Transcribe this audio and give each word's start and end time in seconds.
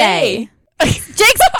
today. 0.00 0.48
Jake's 0.82 1.40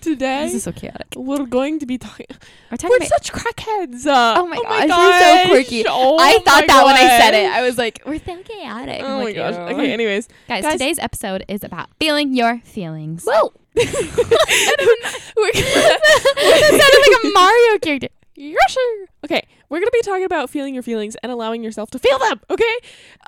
today 0.00 0.44
This 0.46 0.54
is 0.54 0.62
so 0.64 0.72
chaotic. 0.72 1.06
we're 1.16 1.44
going 1.46 1.78
to 1.80 1.86
be 1.86 1.98
talking. 1.98 2.26
We're 2.70 2.76
talking 2.76 2.96
We're 3.00 3.06
about. 3.06 3.24
such 3.24 3.32
crackheads. 3.32 4.06
Uh, 4.06 4.34
Oh 4.38 4.46
my 4.46 4.56
gosh, 4.56 4.88
you're 4.88 5.20
so 5.20 5.48
quirky. 5.50 5.84
Oh 5.88 6.16
I 6.20 6.38
thought 6.44 6.64
that 6.66 6.84
when 6.84 6.94
I 6.94 7.08
said 7.18 7.34
it. 7.34 7.48
gosh. 7.48 7.56
I 7.58 7.62
was 7.62 7.76
like, 7.78 8.02
we're 8.06 8.18
so 8.20 8.40
chaotic. 8.42 9.00
Oh 9.02 9.18
my 9.18 9.24
like, 9.24 9.34
gosh. 9.36 9.54
"Ew." 9.54 9.60
Okay. 9.76 9.92
Anyways, 9.92 10.28
Guys, 10.48 10.62
Guys- 10.62 10.72
today's 10.74 10.98
episode 11.00 11.44
is 11.48 11.64
about 11.64 11.88
feeling 11.98 12.34
your 12.34 12.60
feelings. 12.64 13.24
well, 13.26 13.52
we're 13.76 13.84
that 13.84 13.92
sounded 16.70 17.12
like 17.12 17.24
a 17.24 17.28
Mario 17.34 17.78
character. 17.78 18.08
Yes, 18.36 18.58
sir. 18.74 19.06
Okay, 19.24 19.42
we're 19.68 19.78
gonna 19.78 19.90
be 19.92 20.02
talking 20.02 20.24
about 20.24 20.50
feeling 20.50 20.74
your 20.74 20.82
feelings 20.82 21.16
and 21.22 21.32
allowing 21.32 21.64
yourself 21.64 21.90
to 21.92 21.98
feel 21.98 22.18
them. 22.18 22.40
Okay. 22.50 22.64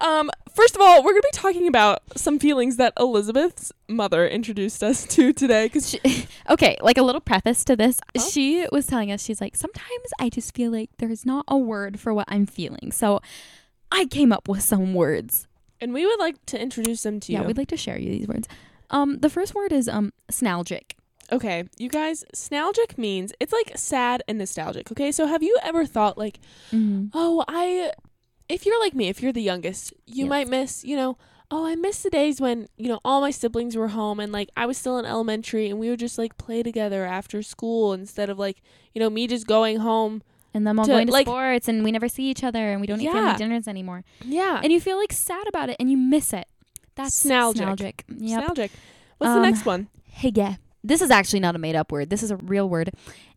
Um, 0.00 0.30
first 0.54 0.74
of 0.76 0.82
all, 0.82 1.02
we're 1.02 1.12
gonna 1.12 1.22
be 1.22 1.28
talking 1.38 1.66
about 1.66 2.00
some 2.16 2.38
feelings 2.38 2.76
that 2.76 2.92
Elizabeth's 2.98 3.72
mother 3.88 4.28
introduced 4.28 4.82
us 4.82 5.06
to 5.06 5.32
today. 5.32 5.66
Because 5.66 5.90
She- 5.90 6.26
okay, 6.50 6.76
like 6.82 6.98
a 6.98 7.02
little 7.02 7.20
preface 7.22 7.64
to 7.64 7.74
this. 7.76 7.98
Oh. 8.16 8.20
She 8.28 8.66
was 8.70 8.86
telling 8.86 9.10
us, 9.10 9.22
she's 9.24 9.40
like, 9.40 9.56
sometimes 9.56 10.10
I 10.20 10.28
just 10.28 10.54
feel 10.54 10.70
like 10.70 10.90
there's 10.98 11.24
not 11.24 11.44
a 11.48 11.56
word 11.56 11.98
for 11.98 12.12
what 12.12 12.26
I'm 12.28 12.44
feeling. 12.46 12.92
So 12.92 13.20
I 13.90 14.04
came 14.04 14.32
up 14.32 14.46
with 14.48 14.62
some 14.62 14.92
words. 14.94 15.46
and 15.80 15.94
we 15.94 16.04
would 16.04 16.18
like 16.20 16.44
to 16.46 16.60
introduce 16.60 17.02
them 17.04 17.18
to 17.20 17.32
you. 17.32 17.38
Yeah, 17.38 17.46
we'd 17.46 17.56
like 17.56 17.68
to 17.68 17.76
share 17.76 17.98
you 17.98 18.10
these 18.10 18.28
words. 18.28 18.46
Um, 18.90 19.18
the 19.20 19.30
first 19.30 19.54
word 19.54 19.72
is 19.72 19.88
um 19.88 20.12
snalgic. 20.30 20.92
Okay, 21.30 21.64
you 21.78 21.88
guys, 21.90 22.24
nostalgic 22.32 22.96
means 22.96 23.32
it's 23.38 23.52
like 23.52 23.72
sad 23.76 24.22
and 24.26 24.38
nostalgic. 24.38 24.90
Okay, 24.92 25.12
so 25.12 25.26
have 25.26 25.42
you 25.42 25.56
ever 25.62 25.84
thought 25.84 26.16
like, 26.16 26.40
Mm-hmm. 26.72 27.08
oh, 27.12 27.44
I, 27.46 27.92
if 28.48 28.64
you're 28.64 28.80
like 28.80 28.94
me, 28.94 29.08
if 29.08 29.22
you're 29.22 29.32
the 29.32 29.42
youngest, 29.42 29.92
you 30.06 30.24
Yes. 30.24 30.28
might 30.28 30.48
miss, 30.48 30.84
you 30.84 30.96
know, 30.96 31.18
oh, 31.50 31.66
I 31.66 31.74
miss 31.76 32.02
the 32.02 32.10
days 32.10 32.40
when 32.40 32.68
you 32.76 32.88
know 32.88 33.00
all 33.04 33.20
my 33.20 33.30
siblings 33.30 33.76
were 33.76 33.88
home 33.88 34.20
and 34.20 34.32
like 34.32 34.48
I 34.56 34.64
was 34.66 34.76
still 34.78 34.98
in 34.98 35.04
elementary 35.06 35.68
and 35.70 35.78
we 35.78 35.88
would 35.90 35.98
just 35.98 36.16
like 36.18 36.36
play 36.38 36.62
together 36.62 37.04
after 37.06 37.42
school 37.42 37.92
instead 37.94 38.28
of 38.30 38.38
like 38.38 38.60
you 38.94 39.00
know 39.00 39.08
me 39.10 39.26
just 39.26 39.46
going 39.46 39.78
home. 39.78 40.22
And 40.54 40.66
them 40.66 40.78
all 40.78 40.86
To, 40.86 40.92
going 40.92 41.06
to 41.06 41.12
like- 41.12 41.26
sports 41.26 41.68
and 41.68 41.84
we 41.84 41.92
never 41.92 42.08
see 42.08 42.24
each 42.30 42.42
other 42.42 42.72
and 42.72 42.80
we 42.80 42.86
don't 42.86 43.00
eat 43.02 43.12
family 43.12 43.30
Yeah. 43.32 43.36
dinners 43.36 43.68
anymore. 43.68 44.02
Yeah, 44.24 44.60
And 44.64 44.72
you 44.72 44.80
feel 44.80 44.96
like 44.96 45.12
sad 45.12 45.46
about 45.46 45.68
it 45.68 45.76
and 45.78 45.90
you 45.90 45.96
miss 45.98 46.32
it. 46.32 46.46
That's 46.96 47.22
Snalgic. 47.22 47.56
snalgic. 47.60 48.00
Yep. 48.08 48.38
nostalgic. 48.40 48.70
What's 49.18 49.30
Um, 49.30 49.42
the 49.42 49.50
next 49.50 49.66
one? 49.66 49.88
Hygge. 50.20 50.56
This 50.84 51.02
is 51.02 51.10
actually 51.10 51.40
not 51.40 51.56
a 51.56 51.58
made 51.58 51.74
up 51.76 51.90
word. 51.92 52.10
This 52.10 52.22
is 52.22 52.30
a 52.30 52.36
real 52.36 52.68
word. 52.68 52.90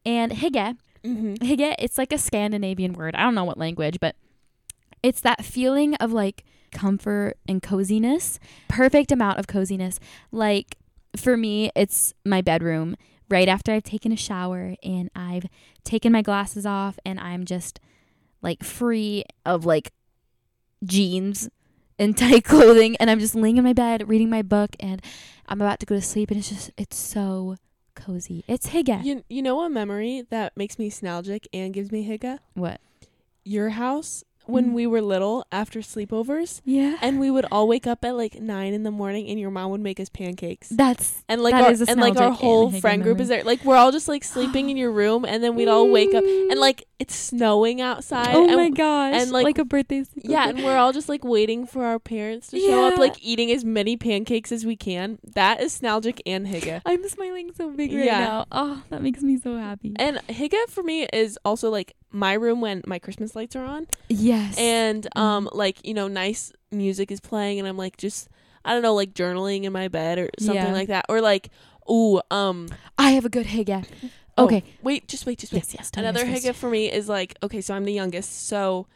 And 0.06 0.32
hygge, 0.32 0.78
Mm-hmm. 1.04 1.34
hygge, 1.44 1.74
it's 1.80 1.98
like 1.98 2.14
a 2.14 2.18
Scandinavian 2.20 2.94
word. 2.94 3.16
I 3.16 3.24
don't 3.24 3.34
know 3.34 3.44
what 3.44 3.58
language, 3.58 3.98
but 4.00 4.16
it's 5.02 5.20
that 5.22 5.44
feeling 5.44 5.96
of 5.96 6.12
like 6.14 6.44
comfort 6.72 7.38
and 7.48 7.62
coziness. 7.62 8.40
Perfect 8.68 9.12
amount 9.12 9.40
of 9.40 9.48
coziness. 9.48 10.00
Like 10.32 10.78
for 11.18 11.36
me, 11.36 11.72
it's 11.76 12.14
my 12.24 12.42
bedroom 12.42 12.96
right 13.30 13.48
after 13.48 13.72
I've 13.72 13.82
taken 13.84 14.12
a 14.12 14.16
shower 14.16 14.76
and 14.84 15.10
I've 15.16 15.46
taken 15.84 16.12
my 16.12 16.22
glasses 16.22 16.68
off 16.68 17.00
and 17.04 17.20
I'm 17.20 17.46
just 17.46 17.80
like 18.44 18.64
free 18.64 19.24
of 19.44 19.66
like 19.66 19.92
jeans 20.84 21.50
and 22.02 22.18
tight 22.18 22.44
clothing 22.52 22.96
and 22.98 23.10
I'm 23.10 23.20
just 23.20 23.36
laying 23.36 23.58
in 23.58 23.64
my 23.64 23.74
bed 23.74 24.10
reading 24.10 24.30
my 24.30 24.42
book 24.42 24.76
and 24.80 25.02
I'm 25.48 25.62
about 25.62 25.80
to 25.82 25.86
go 25.86 25.96
to 25.96 26.02
sleep 26.02 26.32
and 26.32 26.40
it's 26.40 26.50
just 26.50 26.72
it's 26.78 26.98
so 26.98 27.58
cozy. 27.96 28.44
It's 28.48 28.70
hygge. 28.70 29.04
You 29.04 29.24
you 29.30 29.42
know 29.42 29.62
a 29.62 29.70
memory 29.70 30.26
that 30.30 30.58
makes 30.58 30.80
me 30.80 30.86
nostalgic 30.86 31.48
and 31.54 31.74
gives 31.74 31.92
me 31.92 32.08
hygge? 32.08 32.40
What? 32.56 32.82
Your 33.44 33.70
house 33.70 34.24
when 34.46 34.70
Mm. 34.72 34.74
we 34.74 34.88
were 34.88 35.02
little 35.02 35.46
after 35.52 35.80
sleepovers. 35.80 36.62
Yeah. 36.66 36.98
And 37.02 37.20
we 37.20 37.30
would 37.32 37.46
all 37.52 37.68
wake 37.68 37.88
up 37.88 38.04
at 38.04 38.16
like 38.16 38.42
nine 38.42 38.74
in 38.74 38.84
the 38.84 38.92
morning, 38.92 39.28
and 39.28 39.40
your 39.40 39.52
mom 39.52 39.72
would 39.72 39.82
make 39.82 40.00
us 40.00 40.10
pancakes. 40.10 40.70
That's 40.70 41.24
And 41.30 41.42
like 41.42 41.54
our 41.56 41.72
and 41.88 42.00
like 42.00 42.18
our 42.18 42.32
whole 42.32 42.72
friend 42.72 43.04
group 43.04 43.20
is 43.20 43.28
there. 43.30 43.44
Like 43.44 43.64
we're 43.64 43.76
all 43.78 43.92
just 43.92 44.08
like 44.08 44.24
sleeping 44.36 44.70
in 44.70 44.78
your 44.78 44.92
room, 44.92 45.26
and 45.26 45.44
then 45.44 45.56
we'd 45.56 45.68
all 45.68 45.90
wake 45.90 46.14
up, 46.14 46.24
and 46.24 46.60
like 46.68 46.86
it's 47.00 47.16
snowing 47.16 47.82
outside. 47.82 48.36
Oh 48.36 48.46
and, 48.48 48.56
my 48.56 48.70
gosh. 48.70 49.16
and, 49.22 49.32
like- 49.32 49.44
like 49.46 49.58
a 49.58 49.66
birthday 49.66 50.02
sleepover. 50.02 50.22
Yeah, 50.24 50.50
and 50.50 50.64
we're 50.64 50.78
all 50.78 50.94
just 50.94 51.10
like 51.10 51.24
waiting 51.24 51.66
for 51.66 51.84
our 51.86 51.98
parents 52.00 52.48
to 52.50 52.60
show 52.60 52.88
up, 52.88 52.98
like 53.00 53.16
eating 53.24 53.52
as 53.52 53.66
many 53.66 53.98
pancakes 53.98 54.52
as 54.52 54.66
we 54.66 54.76
can. 54.76 55.18
That 55.24 55.62
is 55.62 55.78
Snalgic 55.80 56.20
and 56.26 56.46
hygge. 56.48 56.82
I'm 56.86 57.08
smiling 57.10 57.52
so 57.56 57.72
big 57.72 57.92
right 57.94 58.06
Yeah. 58.06 58.20
now. 58.20 58.46
Oh, 58.52 58.84
that 58.90 59.02
makes 59.02 59.22
me 59.24 59.38
so 59.40 59.58
happy. 59.58 59.94
And 59.98 60.18
hygge 60.30 60.70
for 60.70 60.84
me 60.84 61.08
is 61.12 61.40
also 61.44 61.70
like 61.70 61.96
my 62.12 62.34
room 62.34 62.62
when 62.62 62.82
my 62.86 63.00
Christmas 63.00 63.36
lights 63.36 63.56
are 63.56 63.64
on. 63.66 63.88
yes. 64.10 64.58
and 64.58 65.08
Mm. 65.16 65.20
um 65.22 65.50
like 65.54 65.86
you 65.86 65.94
know 65.94 66.08
nice 66.08 66.52
music 66.72 67.12
is 67.12 67.20
playing 67.20 67.60
and 67.60 67.68
i'm 67.68 67.78
like 67.78 67.98
just 67.98 68.30
i 68.64 68.72
don't 68.74 68.82
know 68.82 68.94
like 68.94 69.14
journaling 69.14 69.64
in 69.64 69.74
my 69.74 69.88
bed 69.90 70.18
or 70.20 70.30
something 70.40 70.56
Yeah. 70.56 70.72
like 70.74 70.88
that 70.88 71.06
or 71.10 71.20
like 71.22 71.50
ooh 71.90 72.22
um 72.32 72.68
I 72.98 73.12
have 73.12 73.26
a 73.26 73.30
good 73.30 73.48
hygge. 73.48 73.86
oh, 74.38 74.46
Okay. 74.46 74.64
wait 74.82 75.08
just 75.08 75.26
wait 75.26 75.40
just 75.40 75.52
wait 75.54 75.60
Yes, 75.64 75.74
yes. 75.74 75.92
another 75.98 76.26
first. 76.26 76.56
for 76.56 76.70
me 76.70 76.92
is 76.92 77.10
like 77.10 77.36
okay 77.44 77.60
so 77.62 77.74
i'm 77.74 77.84
the 77.86 77.94
youngest 77.94 78.48
so 78.48 78.88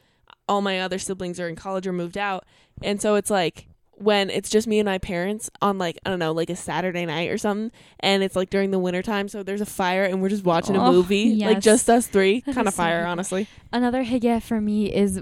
all 0.47 0.61
my 0.61 0.79
other 0.79 0.99
siblings 0.99 1.39
are 1.39 1.47
in 1.49 1.55
college 1.55 1.87
or 1.87 1.91
moved 1.93 2.17
out 2.17 2.45
and 2.83 3.01
so 3.01 3.15
it's 3.15 3.29
like 3.31 3.67
when 3.97 4.29
it's 4.29 4.49
just 4.49 4.67
me 4.67 4.79
and 4.79 4.85
my 4.85 4.97
parents 4.97 5.49
on 5.61 5.77
like 5.77 5.97
i 6.05 6.09
don't 6.09 6.19
know 6.19 6.31
like 6.33 6.49
a 6.49 6.55
saturday 6.55 7.05
night 7.05 7.29
or 7.29 7.37
something 7.37 7.71
and 8.01 8.23
it's 8.23 8.35
like 8.35 8.49
during 8.49 8.71
the 8.71 8.79
winter 8.79 9.01
time 9.01 9.27
so 9.29 9.41
there's 9.41 9.61
a 9.61 9.65
fire 9.65 10.03
and 10.03 10.21
we're 10.21 10.29
just 10.29 10.43
watching 10.43 10.75
a 10.75 10.83
Oh, 10.85 10.91
movie 10.91 11.35
like 11.45 11.61
just 11.61 11.89
us 11.89 12.05
three 12.07 12.41
kind 12.41 12.59
of 12.59 12.67
is 12.67 12.73
so 12.75 12.83
fire 12.83 13.05
honestly 13.05 13.47
Another 13.71 14.03
hygge 14.03 14.41
for 14.43 14.59
me 14.59 14.93
is 14.93 15.21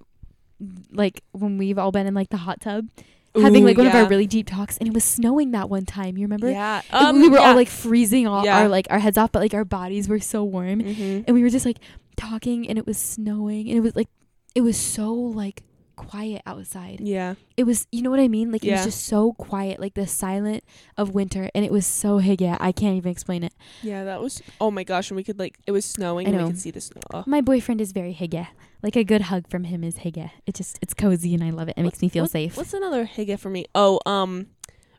like 0.92 1.22
when 1.32 1.58
we've 1.58 1.78
all 1.78 1.92
been 1.92 2.08
in 2.08 2.14
like 2.14 2.30
the 2.30 2.38
hot 2.38 2.62
tub 2.62 2.88
having 3.36 3.66
like 3.66 3.78
one 3.78 3.88
of 3.88 3.96
our 3.96 4.06
really 4.08 4.28
deep 4.28 4.48
talks 4.48 4.78
and 4.78 4.88
it 4.88 4.94
was 4.94 5.04
snowing 5.04 5.52
that 5.52 5.68
one 5.68 5.86
time. 5.86 6.18
You 6.18 6.26
remember? 6.26 6.52
yeah 6.52 6.84
um, 6.92 7.20
we 7.20 7.30
were 7.30 7.38
yeah. 7.40 7.50
all 7.50 7.56
like 7.56 7.68
freezing 7.68 8.28
all 8.28 8.46
Yeah. 8.46 8.60
our 8.60 8.68
like 8.68 8.86
our 8.92 9.00
heads 9.00 9.18
off, 9.18 9.32
but 9.32 9.40
like 9.42 9.56
our 9.56 9.66
bodies 9.66 10.08
were 10.08 10.20
so 10.20 10.44
warm. 10.44 10.82
Mhm. 10.82 11.24
and 11.28 11.34
we 11.34 11.42
were 11.42 11.50
just 11.50 11.66
like 11.66 11.78
talking 12.16 12.70
and 12.70 12.78
it 12.78 12.86
was 12.86 12.98
snowing 13.00 13.68
and 13.70 13.78
it 13.78 13.82
was 13.82 13.96
like 13.96 14.08
it 14.54 14.62
was 14.62 14.78
so 14.78 15.12
like 15.12 15.64
quiet 16.08 16.42
outside 16.46 17.00
yeah 17.02 17.36
it 17.58 17.64
was 17.64 17.88
you 17.92 18.02
know 18.02 18.10
what 18.10 18.20
i 18.20 18.28
mean 18.28 18.52
like 18.52 18.64
it 18.64 18.72
was 18.72 18.84
just 18.84 19.06
so 19.06 19.34
quiet 19.34 19.80
like 19.80 19.94
the 19.94 20.08
silent 20.08 20.64
of 20.98 21.14
winter 21.14 21.50
and 21.56 21.66
it 21.66 21.72
was 21.72 21.86
so 21.86 22.20
hygge 22.20 22.56
i 22.60 22.72
can't 22.72 22.96
even 22.96 23.12
explain 23.12 23.44
it 23.44 23.54
Yeah, 23.82 24.04
that 24.04 24.22
was. 24.22 24.42
Oh 24.62 24.72
my 24.72 24.84
gosh, 24.84 25.10
and 25.10 25.16
we 25.16 25.24
could 25.24 25.40
like 25.40 25.58
it 25.68 25.72
was 25.72 25.86
snowing 25.86 26.28
I 26.28 26.32
and 26.32 26.40
we 26.40 26.48
could 26.48 26.60
see 26.60 26.72
the 26.72 26.82
snow. 26.82 27.02
Oh. 27.14 27.24
my 27.26 27.42
boyfriend 27.42 27.82
is 27.82 27.92
very 27.92 28.14
hygge 28.14 28.48
like 28.82 28.96
a 28.96 29.04
good 29.04 29.22
hug 29.24 29.48
from 29.48 29.64
him 29.66 29.84
is 29.84 29.96
hygge 30.00 30.30
it 30.46 30.54
just 30.56 30.78
it's 30.82 30.94
cozy 30.94 31.34
and 31.34 31.44
i 31.44 31.50
love 31.50 31.68
it 31.70 31.76
it 31.78 31.84
makes 31.84 32.02
me 32.02 32.10
feel 32.10 32.24
What- 32.24 32.32
safe 32.32 32.58
What's 32.58 32.74
another 32.74 33.06
hygge 33.06 33.40
for 33.40 33.50
me? 33.50 33.66
Oh, 33.74 34.00
um, 34.06 34.48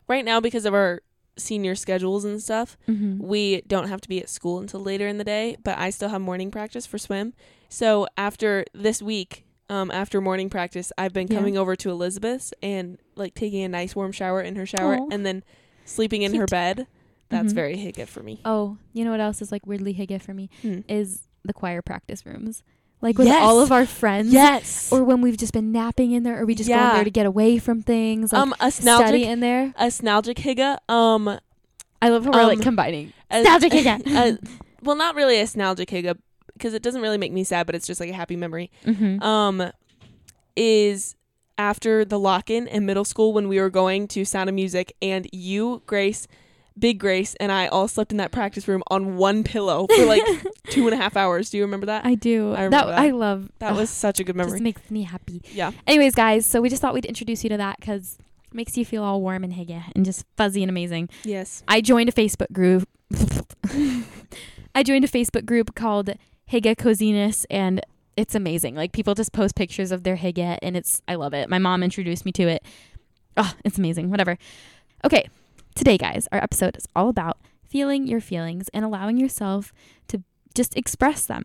right 0.07 0.25
now 0.25 0.39
because 0.39 0.65
of 0.65 0.73
our 0.73 1.01
senior 1.37 1.75
schedules 1.75 2.23
and 2.25 2.41
stuff, 2.41 2.77
mm-hmm. 2.87 3.17
we 3.21 3.61
don't 3.67 3.87
have 3.89 4.01
to 4.01 4.09
be 4.09 4.19
at 4.21 4.29
school 4.29 4.59
until 4.59 4.79
later 4.79 5.07
in 5.07 5.17
the 5.17 5.23
day. 5.23 5.57
But 5.63 5.77
I 5.77 5.89
still 5.89 6.09
have 6.09 6.21
morning 6.21 6.49
practice 6.51 6.85
for 6.85 6.97
swim. 6.97 7.33
So 7.69 8.07
after 8.17 8.65
this 8.73 9.01
week, 9.01 9.44
um, 9.69 9.89
after 9.91 10.21
morning 10.21 10.49
practice, 10.49 10.91
I've 10.97 11.13
been 11.13 11.27
Yeah. 11.27 11.37
coming 11.37 11.57
over 11.57 11.75
to 11.75 11.89
Elizabeth's 11.89 12.53
and 12.61 12.97
like 13.15 13.33
taking 13.33 13.63
a 13.63 13.69
nice 13.69 13.95
warm 13.95 14.11
shower 14.11 14.41
in 14.41 14.55
her 14.55 14.65
shower 14.65 14.95
Aw. 14.97 15.07
and 15.11 15.25
then 15.25 15.43
sleeping 15.85 16.21
in 16.21 16.35
her 16.35 16.45
bed. 16.45 16.87
That's 17.29 17.51
Mhm. 17.53 17.55
very 17.55 17.75
hygge 17.77 18.07
for 18.07 18.21
me. 18.21 18.39
oh 18.45 18.77
you 18.93 19.03
know 19.03 19.11
what 19.11 19.19
else 19.19 19.41
is 19.41 19.51
like 19.51 19.65
weirdly 19.65 19.93
hygge 19.95 20.21
for 20.21 20.33
me 20.33 20.49
Hmm. 20.61 20.79
is 20.87 21.23
the 21.43 21.53
choir 21.53 21.81
practice 21.81 22.23
rooms 22.25 22.61
like 23.01 23.17
with 23.17 23.27
Yes. 23.27 23.41
all 23.43 23.59
of 23.59 23.71
our 23.71 23.85
friends 23.87 24.31
Yes. 24.31 24.91
or 24.91 25.03
when 25.03 25.21
we've 25.21 25.35
just 25.37 25.51
been 25.53 25.71
napping 25.71 26.11
in 26.11 26.21
there 26.23 26.39
or 26.39 26.45
we 26.45 26.53
just 26.55 26.69
go 26.69 26.75
in 26.75 26.93
there 26.95 27.03
to 27.03 27.09
get 27.09 27.25
away 27.25 27.57
from 27.57 27.81
things 27.81 28.31
like 28.31 28.41
um, 28.41 28.53
a 28.59 28.65
nostalgic, 28.65 29.07
study 29.07 29.23
in 29.23 29.39
there 29.39 29.73
a 29.77 29.85
nostalgic 29.85 30.37
hygge. 30.37 30.77
Um, 30.89 31.39
I 32.01 32.09
love 32.09 32.25
how 32.25 32.31
we're 32.31 32.43
like 32.45 32.57
Um, 32.59 32.63
combining. 32.63 33.11
a- 33.31 33.41
Nostalgic 33.43 33.71
hygge. 33.73 34.05
a- 34.07 34.37
well, 34.83 34.95
not 34.95 35.15
really 35.15 35.37
a 35.37 35.41
nostalgic 35.41 35.89
hiccup 35.89 36.19
because 36.55 36.73
it 36.73 36.81
doesn't 36.81 37.01
really 37.01 37.17
make 37.17 37.31
me 37.31 37.43
sad, 37.43 37.65
but 37.65 37.75
it's 37.75 37.87
just 37.87 37.99
like 37.99 38.09
a 38.09 38.13
happy 38.13 38.35
memory. 38.35 38.71
Mm-hmm. 38.85 39.21
Um, 39.21 39.71
is 40.55 41.15
after 41.57 42.03
the 42.05 42.19
lock-in 42.19 42.67
in 42.67 42.85
middle 42.85 43.05
school 43.05 43.33
when 43.33 43.47
we 43.47 43.59
were 43.59 43.69
going 43.69 44.07
to 44.09 44.25
Sound 44.25 44.49
of 44.49 44.55
Music, 44.55 44.95
and 45.01 45.27
you, 45.31 45.81
Grace, 45.85 46.27
Big 46.77 46.99
Grace, 46.99 47.35
and 47.35 47.51
I 47.51 47.67
all 47.67 47.87
slept 47.87 48.11
in 48.11 48.17
that 48.17 48.31
practice 48.31 48.67
room 48.67 48.83
on 48.87 49.15
one 49.15 49.43
pillow 49.43 49.87
for 49.95 50.05
like 50.05 50.23
two 50.69 50.85
and 50.87 50.93
a 50.93 50.97
half 50.97 51.15
hours. 51.15 51.49
Do 51.49 51.57
you 51.57 51.63
remember 51.63 51.85
that? 51.85 52.05
I 52.05 52.15
do. 52.15 52.53
I 52.53 52.63
remember 52.63 52.77
that, 52.77 52.85
that. 52.87 52.99
I 52.99 53.11
love. 53.11 53.49
That 53.59 53.71
ugh, 53.71 53.77
was 53.77 53.89
such 53.89 54.19
a 54.19 54.23
good 54.23 54.35
just 54.35 54.47
memory. 54.47 54.59
makes 54.59 54.91
me 54.91 55.03
happy. 55.03 55.41
Yeah. 55.51 55.71
Anyways, 55.87 56.15
guys, 56.15 56.45
so 56.45 56.61
we 56.61 56.69
just 56.69 56.81
thought 56.81 56.93
we'd 56.93 57.05
introduce 57.05 57.43
you 57.43 57.49
to 57.51 57.57
that 57.57 57.79
because 57.79 58.17
it 58.51 58.53
makes 58.53 58.77
you 58.77 58.85
feel 58.85 59.03
all 59.03 59.21
warm 59.21 59.43
and 59.43 59.53
hygge 59.53 59.83
and 59.95 60.03
just 60.03 60.25
fuzzy 60.35 60.63
and 60.63 60.69
amazing. 60.69 61.09
Yes. 61.23 61.63
I 61.67 61.81
joined 61.81 62.09
a 62.09 62.11
Facebook 62.11 62.51
group. 62.51 62.87
I 64.75 64.83
joined 64.83 65.05
a 65.05 65.07
Facebook 65.07 65.45
group 65.45 65.75
called 65.75 66.15
Hygge 66.51 66.77
Coziness 66.77 67.45
and 67.49 67.81
it's 68.17 68.35
amazing. 68.35 68.75
Like 68.75 68.91
people 68.91 69.13
just 69.15 69.33
post 69.33 69.55
pictures 69.55 69.91
of 69.91 70.03
their 70.03 70.17
hygge 70.17 70.57
and 70.61 70.77
it's 70.77 71.01
I 71.07 71.15
love 71.15 71.33
it. 71.33 71.49
My 71.49 71.59
mom 71.59 71.83
introduced 71.83 72.25
me 72.25 72.31
to 72.33 72.43
it. 72.43 72.63
Oh, 73.37 73.53
it's 73.65 73.77
amazing. 73.77 74.09
Whatever. 74.09 74.37
Okay. 75.03 75.27
Today, 75.75 75.97
guys, 75.97 76.27
our 76.31 76.41
episode 76.41 76.77
is 76.77 76.87
all 76.95 77.09
about 77.09 77.37
feeling 77.67 78.07
your 78.07 78.21
feelings 78.21 78.69
and 78.73 78.85
allowing 78.85 79.17
yourself 79.17 79.73
to 80.07 80.23
just 80.53 80.77
express 80.77 81.25
them. 81.25 81.43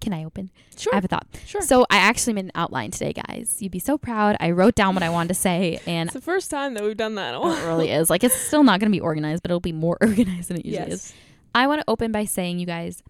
Can 0.00 0.12
I 0.14 0.24
open? 0.24 0.50
Sure. 0.76 0.94
I 0.94 0.96
have 0.96 1.04
a 1.04 1.08
thought. 1.08 1.26
sure. 1.44 1.60
So 1.60 1.84
I 1.90 1.96
actually 1.96 2.32
made 2.32 2.46
an 2.46 2.52
outline 2.54 2.92
today, 2.92 3.12
guys. 3.12 3.58
You'd 3.60 3.72
be 3.72 3.80
so 3.80 3.98
proud. 3.98 4.36
I 4.40 4.52
wrote 4.52 4.76
down 4.76 4.94
what 4.94 5.02
I 5.02 5.10
wanted 5.10 5.28
to 5.28 5.34
say, 5.34 5.80
and 5.86 6.06
it's 6.06 6.14
the 6.14 6.20
first 6.20 6.50
time 6.50 6.74
that 6.74 6.84
we've 6.84 6.96
done 6.96 7.16
that. 7.16 7.34
it 7.34 7.66
really 7.66 7.90
is 7.90 8.08
like 8.08 8.22
it's 8.22 8.34
still 8.34 8.62
not 8.62 8.78
going 8.80 8.90
to 8.90 8.96
be 8.96 9.00
organized, 9.00 9.42
but 9.42 9.50
it'll 9.50 9.60
be 9.60 9.72
more 9.72 9.98
organized 10.00 10.48
than 10.48 10.58
it 10.58 10.64
usually 10.64 10.92
is. 10.92 11.12
I 11.54 11.66
want 11.66 11.80
to 11.80 11.84
open 11.88 12.12
by 12.12 12.24
saying, 12.24 12.60
you 12.60 12.66
guys, 12.66 13.02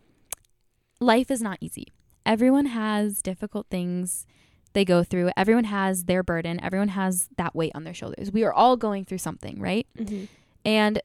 life 1.01 1.31
is 1.31 1.43
not 1.43 1.59
easy. 1.61 1.89
Everyone 2.27 2.67
has 2.67 3.23
difficult 3.23 3.67
things 3.71 4.27
they 4.73 4.85
go 4.85 5.03
through. 5.03 5.31
Everyone 5.37 5.65
has 5.65 6.05
their 6.05 6.23
burden. 6.23 6.63
Everyone 6.63 6.89
has 6.89 7.29
that 7.37 7.55
weight 7.55 7.73
on 7.75 7.85
their 7.85 7.95
shoulders. 7.95 8.31
We 8.31 8.45
are 8.45 8.53
all 8.53 8.77
going 8.77 9.05
through 9.05 9.19
something, 9.19 9.61
right? 9.61 9.87
Mm-hmm. 9.99 10.25
And 10.65 11.01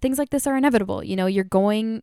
things 0.00 0.18
like 0.18 0.30
this 0.30 0.46
are 0.46 0.56
inevitable. 0.56 1.04
You 1.04 1.16
know, 1.16 1.26
you're 1.26 1.44
going 1.44 2.02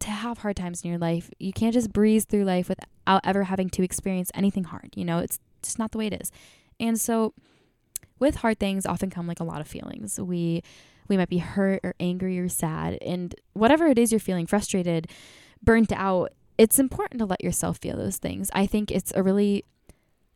to 0.00 0.10
have 0.10 0.38
hard 0.38 0.56
times 0.56 0.82
in 0.82 0.90
your 0.90 0.98
life. 0.98 1.30
You 1.38 1.52
can't 1.52 1.74
just 1.74 1.92
breeze 1.92 2.24
through 2.24 2.44
life 2.44 2.68
without 2.68 3.20
ever 3.24 3.44
having 3.44 3.68
to 3.70 3.82
experience 3.82 4.30
anything 4.34 4.64
hard. 4.64 4.90
You 4.96 5.04
know, 5.04 5.18
it's 5.18 5.38
just 5.62 5.78
not 5.78 5.92
the 5.92 5.98
way 5.98 6.06
it 6.08 6.20
is. 6.20 6.32
And 6.80 7.00
so 7.00 7.34
with 8.18 8.36
hard 8.36 8.58
things 8.58 8.86
often 8.86 9.10
come 9.10 9.26
like 9.26 9.40
a 9.40 9.44
lot 9.44 9.60
of 9.60 9.68
feelings. 9.68 10.18
We 10.20 10.62
we 11.08 11.16
might 11.16 11.28
be 11.28 11.38
hurt 11.38 11.80
or 11.82 11.94
angry 12.00 12.38
or 12.38 12.48
sad 12.48 12.96
and 13.02 13.34
whatever 13.52 13.86
it 13.88 13.98
is 13.98 14.12
you're 14.12 14.20
feeling, 14.20 14.46
frustrated, 14.46 15.08
burnt 15.62 15.92
out, 15.92 16.32
it's 16.62 16.78
important 16.78 17.18
to 17.18 17.26
let 17.26 17.42
yourself 17.42 17.78
feel 17.78 17.96
those 17.96 18.18
things. 18.18 18.48
I 18.54 18.66
think 18.66 18.92
it's 18.92 19.12
a 19.16 19.22
really 19.22 19.64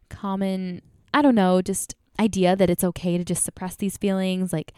common, 0.08 0.82
I 1.14 1.22
don't 1.22 1.36
know, 1.36 1.62
just 1.62 1.94
idea 2.18 2.56
that 2.56 2.68
it's 2.68 2.82
okay 2.82 3.16
to 3.16 3.22
just 3.22 3.44
suppress 3.44 3.76
these 3.76 3.96
feelings, 3.96 4.52
like 4.52 4.72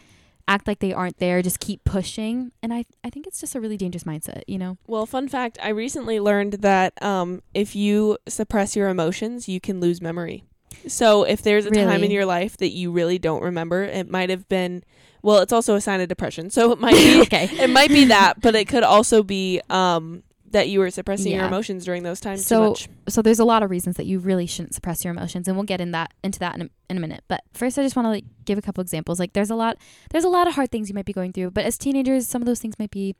act 0.47 0.67
like 0.67 0.77
they 0.77 0.93
aren't 0.93 1.17
there, 1.17 1.41
just 1.41 1.59
keep 1.59 1.83
pushing. 1.83 2.51
And 2.61 2.71
I, 2.71 2.85
I 3.03 3.09
think 3.09 3.25
it's 3.25 3.41
just 3.41 3.55
a 3.55 3.59
really 3.59 3.77
dangerous 3.77 4.03
mindset, 4.03 4.43
you 4.45 4.59
know? 4.59 4.77
Well, 4.85 5.07
fun 5.07 5.27
fact: 5.27 5.57
I 5.63 5.69
recently 5.69 6.19
learned 6.19 6.53
that 6.53 7.01
um, 7.01 7.41
if 7.55 7.75
you 7.75 8.19
suppress 8.27 8.75
your 8.75 8.87
emotions, 8.87 9.49
you 9.49 9.59
can 9.59 9.79
lose 9.79 10.03
memory. 10.03 10.43
So 10.87 11.23
if 11.23 11.41
there's 11.41 11.65
a 11.65 11.71
time 11.71 12.03
in 12.03 12.11
your 12.11 12.27
life 12.27 12.57
that 12.57 12.69
you 12.69 12.91
really 12.91 13.17
don't 13.17 13.41
remember, 13.41 13.83
it 13.83 14.07
might 14.07 14.29
have 14.29 14.47
been. 14.47 14.83
Well, 15.23 15.39
it's 15.39 15.51
also 15.51 15.73
a 15.73 15.81
sign 15.81 15.99
of 15.99 16.09
depression, 16.09 16.51
so 16.51 16.71
it 16.71 16.79
might 16.79 16.93
be. 16.93 17.21
okay. 17.23 17.49
it 17.51 17.71
might 17.71 17.89
be 17.89 18.05
that, 18.05 18.39
but 18.39 18.53
it 18.53 18.67
could 18.67 18.83
also 18.83 19.23
be 19.23 19.61
um, 19.71 20.21
that 20.51 20.69
you 20.69 20.79
were 20.79 20.89
suppressing 20.89 21.31
your 21.31 21.45
emotions 21.47 21.85
during 21.85 22.03
those 22.03 22.19
times 22.19 22.45
So- 22.45 22.73
too 22.73 22.89
much. 22.89 22.89
So 23.09 23.21
there's 23.21 23.39
a 23.39 23.45
lot 23.45 23.63
of 23.63 23.69
reasons 23.69 23.97
that 23.97 24.05
you 24.05 24.19
really 24.19 24.45
shouldn't 24.45 24.73
suppress 24.73 25.03
your 25.03 25.11
emotions, 25.13 25.47
and 25.47 25.55
we'll 25.57 25.65
get 25.65 25.81
in 25.81 25.91
that 25.91 26.13
into 26.23 26.39
that 26.39 26.55
in 26.55 26.61
a, 26.63 26.69
in 26.89 26.97
a 26.97 26.99
minute. 26.99 27.23
But 27.27 27.41
first, 27.53 27.77
I 27.79 27.83
just 27.83 27.95
want 27.95 28.05
to 28.05 28.09
like 28.09 28.25
give 28.45 28.57
a 28.57 28.61
couple 28.61 28.81
examples. 28.81 29.19
Like 29.19 29.33
there's 29.33 29.49
a 29.49 29.55
lot, 29.55 29.77
there's 30.11 30.23
a 30.23 30.29
lot 30.29 30.47
of 30.47 30.55
hard 30.55 30.71
things 30.71 30.89
you 30.89 30.95
might 30.95 31.05
be 31.05 31.13
going 31.13 31.33
through, 31.33 31.51
but 31.51 31.65
as 31.65 31.77
teenagers, 31.77 32.27
some 32.27 32.41
of 32.41 32.45
those 32.45 32.59
things 32.59 32.77
might 32.79 32.91
be, 32.91 33.15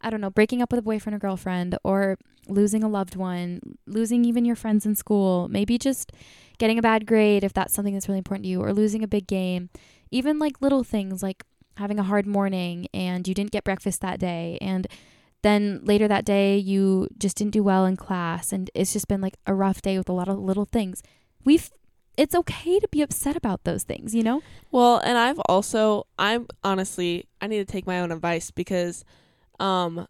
I 0.00 0.10
don't 0.10 0.20
know, 0.20 0.30
breaking 0.30 0.62
up 0.62 0.70
with 0.70 0.78
a 0.78 0.82
boyfriend 0.82 1.14
or 1.16 1.18
girlfriend, 1.18 1.76
or 1.84 2.18
losing 2.48 2.84
a 2.84 2.88
loved 2.88 3.16
one, 3.16 3.60
losing 3.86 4.24
even 4.24 4.44
your 4.44 4.56
friends 4.56 4.86
in 4.86 4.94
school, 4.94 5.48
maybe 5.48 5.78
just 5.78 6.12
getting 6.58 6.78
a 6.78 6.82
bad 6.82 7.06
grade 7.06 7.42
if 7.44 7.52
that's 7.52 7.74
something 7.74 7.92
that's 7.94 8.08
really 8.08 8.18
important 8.18 8.44
to 8.44 8.48
you, 8.48 8.62
or 8.62 8.72
losing 8.72 9.02
a 9.02 9.08
big 9.08 9.26
game, 9.26 9.68
even 10.10 10.38
like 10.38 10.60
little 10.62 10.84
things 10.84 11.22
like 11.22 11.42
having 11.76 11.98
a 11.98 12.02
hard 12.04 12.26
morning 12.26 12.86
and 12.94 13.26
you 13.28 13.34
didn't 13.34 13.50
get 13.50 13.62
breakfast 13.64 14.00
that 14.00 14.18
day 14.18 14.56
and 14.62 14.86
then 15.42 15.80
later 15.84 16.08
that 16.08 16.24
day 16.24 16.56
you 16.56 17.08
just 17.18 17.36
didn't 17.36 17.52
do 17.52 17.62
well 17.62 17.84
in 17.86 17.96
class 17.96 18.52
and 18.52 18.70
it's 18.74 18.92
just 18.92 19.06
been 19.08 19.20
like 19.20 19.36
a 19.46 19.54
rough 19.54 19.80
day 19.82 19.96
with 19.98 20.08
a 20.08 20.12
lot 20.12 20.28
of 20.28 20.38
little 20.38 20.64
things 20.64 21.02
we've 21.44 21.70
it's 22.16 22.34
okay 22.34 22.80
to 22.80 22.88
be 22.88 23.02
upset 23.02 23.36
about 23.36 23.62
those 23.64 23.82
things 23.84 24.14
you 24.14 24.22
know 24.22 24.42
Well, 24.72 24.98
and 25.04 25.18
I've 25.18 25.38
also 25.48 26.06
I'm 26.18 26.46
honestly 26.64 27.26
I 27.40 27.46
need 27.46 27.58
to 27.58 27.64
take 27.72 27.86
my 27.86 28.00
own 28.00 28.10
advice 28.10 28.50
because 28.50 29.04
um 29.60 30.06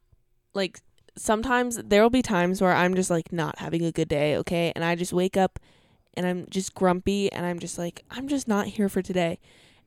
like 0.55 0.81
sometimes 1.17 1.77
there'll 1.83 2.11
be 2.11 2.23
times 2.23 2.61
where 2.61 2.73
I'm 2.75 2.95
just 2.95 3.11
like 3.11 3.33
not 3.33 3.59
having 3.59 3.85
a 3.85 3.93
good 3.93 4.09
day, 4.09 4.37
okay? 4.37 4.73
And 4.75 4.85
I 4.85 4.95
just 4.95 5.13
wake 5.13 5.37
up 5.37 5.59
and 6.15 6.27
I'm 6.27 6.47
just 6.51 6.75
grumpy 6.75 7.31
and 7.33 7.45
I'm 7.45 7.59
just 7.59 7.79
like 7.79 8.05
I'm 8.11 8.29
just 8.29 8.47
not 8.49 8.67
here 8.67 8.89
for 8.89 9.03
today. 9.03 9.39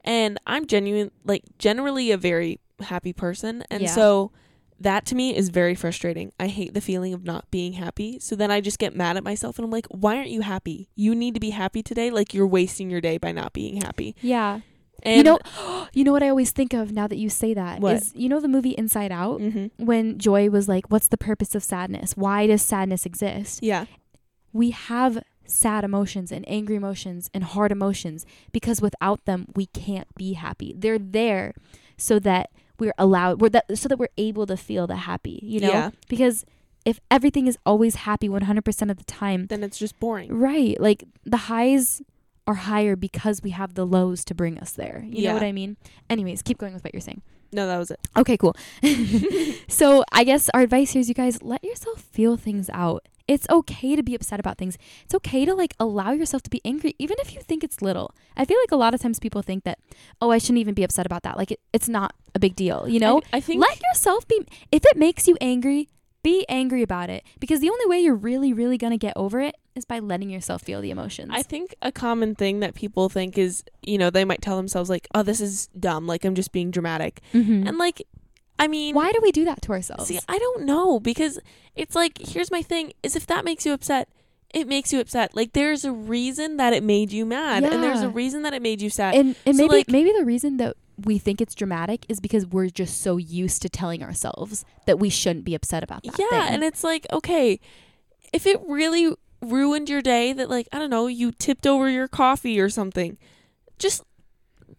And 0.03 0.39
I'm 0.45 0.65
genuine 0.65 1.11
like 1.25 1.43
generally 1.57 2.11
a 2.11 2.17
very 2.17 2.59
happy 2.81 3.13
person 3.13 3.63
and 3.71 3.83
Yeah. 3.83 3.95
so 3.95 4.31
that 4.79 5.05
to 5.07 5.15
me 5.15 5.35
is 5.35 5.49
very 5.49 5.75
frustrating. 5.75 6.31
I 6.39 6.47
hate 6.47 6.73
the 6.73 6.81
feeling 6.81 7.13
of 7.13 7.23
not 7.23 7.49
being 7.51 7.73
happy. 7.73 8.19
So 8.19 8.35
then 8.35 8.49
I 8.51 8.61
just 8.61 8.79
get 8.79 8.95
mad 8.95 9.17
at 9.17 9.23
myself 9.23 9.57
and 9.57 9.65
I'm 9.65 9.71
like, 9.71 9.87
why 9.87 10.15
aren't 10.17 10.29
you 10.29 10.41
happy? 10.41 10.89
You 10.95 11.13
need 11.15 11.33
to 11.33 11.39
be 11.39 11.49
happy 11.49 11.83
today. 11.83 12.11
Like 12.11 12.33
you're 12.33 12.47
wasting 12.47 12.89
your 12.89 13.01
day 13.01 13.17
by 13.17 13.31
not 13.31 13.51
being 13.53 13.81
happy. 13.81 14.15
yeah 14.21 14.61
And 15.03 15.17
you 15.17 15.23
know 15.23 15.39
you 15.93 16.03
know 16.03 16.11
what 16.11 16.23
i 16.23 16.29
always 16.29 16.51
think 16.51 16.73
of 16.73 16.91
now 16.91 17.07
that 17.07 17.17
you 17.17 17.29
say 17.29 17.53
that 17.53 17.77
is 17.77 17.81
What? 17.81 18.03
you 18.15 18.27
know 18.29 18.39
the 18.41 18.47
movie 18.49 18.71
inside 18.83 19.11
out 19.11 19.39
Mm-hmm. 19.39 19.85
when 19.85 20.17
joy 20.17 20.49
was 20.49 20.67
like 20.67 20.85
what's 20.91 21.07
the 21.07 21.17
purpose 21.17 21.55
of 21.55 21.63
sadness 21.63 22.15
why 22.17 22.47
does 22.47 22.61
sadness 22.61 23.05
exist 23.05 23.59
Yeah. 23.63 23.85
we 24.53 24.71
have 24.71 25.23
sad 25.45 25.83
emotions 25.83 26.31
and 26.31 26.43
angry 26.47 26.75
emotions 26.75 27.29
and 27.33 27.43
hard 27.43 27.71
emotions 27.71 28.25
because 28.51 28.81
without 28.81 29.23
them 29.25 29.47
we 29.55 29.65
can't 29.67 30.07
be 30.15 30.33
happy 30.33 30.75
they're 30.77 30.99
there 30.99 31.53
so 31.97 32.19
that 32.19 32.49
we're 32.79 32.93
allowed 32.97 33.41
we're 33.41 33.49
that 33.49 33.65
so 33.77 33.87
that 33.89 33.97
we're 33.99 34.07
able 34.17 34.45
to 34.45 34.55
feel 34.57 34.87
the 34.87 34.95
happy 34.95 35.39
you 35.43 35.59
know 35.59 35.71
Yeah. 35.71 35.89
because 36.07 36.45
if 36.85 36.99
everything 37.11 37.45
is 37.47 37.57
always 37.65 37.95
happy 37.95 38.29
100% 38.29 38.89
of 38.91 38.97
the 38.97 39.03
time 39.03 39.47
Then 39.47 39.63
it's 39.63 39.77
just 39.77 39.99
boring. 39.99 40.31
right 40.33 40.79
like 40.79 41.03
the 41.25 41.37
highs 41.51 42.01
are 42.47 42.55
higher 42.55 42.95
because 42.95 43.43
we 43.43 43.51
have 43.51 43.75
the 43.75 43.85
lows 43.85 44.23
to 44.25 44.33
bring 44.33 44.57
us 44.57 44.71
there 44.71 45.03
you 45.07 45.23
Yeah. 45.23 45.29
know 45.29 45.33
what 45.35 45.43
i 45.43 45.51
mean 45.51 45.77
anyways 46.09 46.41
keep 46.41 46.57
going 46.57 46.73
with 46.73 46.83
what 46.83 46.93
you're 46.93 47.01
saying 47.01 47.21
No, 47.51 47.65
that 47.65 47.77
was 47.79 47.89
it. 47.89 47.99
Okay, 48.15 48.37
cool. 48.37 48.55
so 49.67 50.03
I 50.11 50.23
guess 50.23 50.49
our 50.53 50.61
advice 50.61 50.91
here 50.91 50.99
is 50.99 51.09
you 51.09 51.15
guys 51.15 51.41
let 51.41 51.63
yourself 51.63 52.01
feel 52.01 52.37
things 52.37 52.69
out. 52.71 53.07
It's 53.29 53.47
okay 53.49 53.95
to 53.95 54.01
be 54.01 54.15
upset 54.15 54.39
about 54.39 54.57
things. 54.57 54.75
It's 55.05 55.13
okay 55.13 55.45
to 55.45 55.53
like 55.53 55.75
allow 55.79 56.11
yourself 56.13 56.41
to 56.43 56.49
be 56.49 56.61
angry, 56.65 56.95
even 56.97 57.15
if 57.19 57.35
you 57.35 57.41
think 57.41 57.63
it's 57.63 57.79
little. 57.79 58.09
I 58.35 58.43
feel 58.43 58.57
like 58.63 58.71
a 58.71 58.75
lot 58.75 58.95
of 58.95 59.01
times 59.01 59.19
people 59.19 59.43
think 59.43 59.65
that, 59.65 59.77
oh, 60.19 60.31
I 60.31 60.39
shouldn't 60.39 60.57
even 60.57 60.73
be 60.73 60.83
upset 60.83 61.05
about 61.05 61.21
that. 61.23 61.37
Like 61.37 61.51
it, 61.51 61.59
it's 61.71 61.87
not 61.87 62.15
a 62.33 62.39
big 62.39 62.55
deal, 62.55 62.87
you 62.89 62.99
know? 62.99 63.21
I, 63.31 63.37
I 63.37 63.39
think 63.39 63.61
let 63.61 63.79
yourself 63.83 64.27
be, 64.27 64.47
if 64.71 64.83
it 64.83 64.97
makes 64.97 65.27
you 65.27 65.37
angry, 65.39 65.89
be 66.23 66.43
angry 66.49 66.81
about 66.81 67.11
it. 67.11 67.23
Because 67.39 67.59
the 67.59 67.69
only 67.69 67.85
way 67.85 67.99
you're 67.99 68.15
really, 68.15 68.51
really 68.51 68.79
going 68.79 68.91
to 68.91 68.97
get 68.97 69.13
over 69.15 69.39
it 69.39 69.55
is 69.75 69.85
by 69.85 69.99
letting 69.99 70.31
yourself 70.31 70.63
feel 70.63 70.81
the 70.81 70.89
emotions. 70.89 71.29
I 71.31 71.43
think 71.43 71.75
a 71.83 71.91
common 71.91 72.33
thing 72.33 72.61
that 72.61 72.73
people 72.73 73.09
think 73.09 73.37
is, 73.37 73.63
you 73.83 73.99
know, 73.99 74.09
they 74.09 74.25
might 74.25 74.41
tell 74.41 74.57
themselves 74.57 74.89
like, 74.89 75.07
"Oh, 75.13 75.23
this 75.23 75.39
is 75.39 75.67
dumb. 75.79 76.07
Like 76.07 76.25
I'm 76.25 76.35
just 76.35 76.51
being 76.51 76.71
dramatic." 76.71 77.21
Mhm. 77.33 77.67
And 77.67 77.77
like, 77.77 78.01
I 78.59 78.67
mean, 78.67 78.93
Why 78.95 79.11
do 79.11 79.19
we 79.21 79.31
do 79.31 79.45
that 79.45 79.61
to 79.63 79.71
ourselves? 79.71 80.07
See, 80.07 80.19
I 80.27 80.37
don't 80.37 80.63
know 80.65 80.99
because 80.99 81.39
it's 81.75 81.95
like 81.95 82.17
here's 82.19 82.51
my 82.51 82.61
thing: 82.61 82.93
is 83.03 83.15
if 83.15 83.25
that 83.27 83.45
makes 83.45 83.65
you 83.65 83.73
upset, 83.73 84.09
it 84.53 84.67
makes 84.67 84.91
you 84.93 84.99
upset. 84.99 85.35
Like 85.35 85.53
there's 85.53 85.85
a 85.85 85.91
reason 85.91 86.57
that 86.57 86.73
it 86.73 86.83
made 86.83 87.11
you 87.11 87.25
mad, 87.25 87.63
and 87.63 87.81
there's 87.81 88.01
a 88.01 88.09
reason 88.09 88.41
that 88.43 88.53
it 88.53 88.61
made 88.61 88.81
you 88.81 88.89
sad. 88.89 89.15
and 89.15 89.35
and 89.45 89.55
So, 89.55 89.63
maybe 89.63 89.75
like- 89.77 89.89
maybe 89.89 90.11
the 90.17 90.25
reason 90.25 90.57
that 90.57 90.75
we 91.05 91.17
think 91.17 91.39
it's 91.39 91.55
dramatic 91.55 92.05
is 92.09 92.19
because 92.19 92.45
we're 92.45 92.67
just 92.67 92.99
so 93.01 93.15
used 93.15 93.61
to 93.61 93.69
telling 93.69 94.03
ourselves 94.03 94.65
that 94.85 94.99
we 94.99 95.09
shouldn't 95.09 95.45
be 95.45 95.55
upset 95.55 95.81
about 95.81 96.03
that. 96.03 96.19
yeah, 96.19 96.27
thing. 96.45 96.53
and 96.55 96.63
it's 96.63 96.83
like 96.83 97.07
okay, 97.13 97.59
if 98.33 98.45
it 98.45 98.59
really 98.67 99.13
ruined 99.41 99.89
your 99.89 100.01
day, 100.01 100.33
that 100.33 100.49
like 100.49 100.67
I 100.73 100.79
don't 100.79 100.89
know, 100.89 101.07
you 101.07 101.31
tipped 101.31 101.65
over 101.65 101.89
your 101.89 102.09
coffee 102.09 102.59
or 102.59 102.69
something, 102.69 103.17
just 103.77 104.03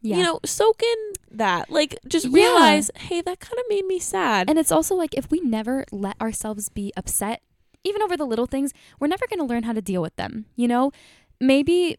yeah. 0.03 0.17
you 0.17 0.23
know, 0.23 0.41
soak 0.45 0.83
in 0.83 0.99
that. 1.39 1.71
Like, 1.71 1.99
just 2.07 2.27
Yeah. 2.27 2.43
realize, 2.43 2.91
hey, 2.97 3.21
that 3.21 3.41
kind 3.41 3.59
of 3.59 3.65
made 3.69 3.87
me 3.87 3.99
sad. 3.99 4.49
and 4.51 4.59
it's 4.59 4.73
also 4.73 4.95
like 4.95 5.15
if 5.17 5.31
we 5.31 5.41
never 5.41 5.85
let 5.93 6.21
ourselves 6.21 6.69
be 6.69 6.93
upset, 6.97 7.43
even 7.85 8.03
over 8.03 8.17
the 8.17 8.27
little 8.27 8.47
things, 8.47 8.73
we're 8.99 9.07
never 9.09 9.27
going 9.29 9.39
to 9.41 9.45
learn 9.45 9.63
how 9.65 9.73
to 9.73 9.81
deal 9.83 10.03
with 10.03 10.15
them. 10.17 10.47
You 10.57 10.69
know, 10.69 10.93
maybe 11.41 11.97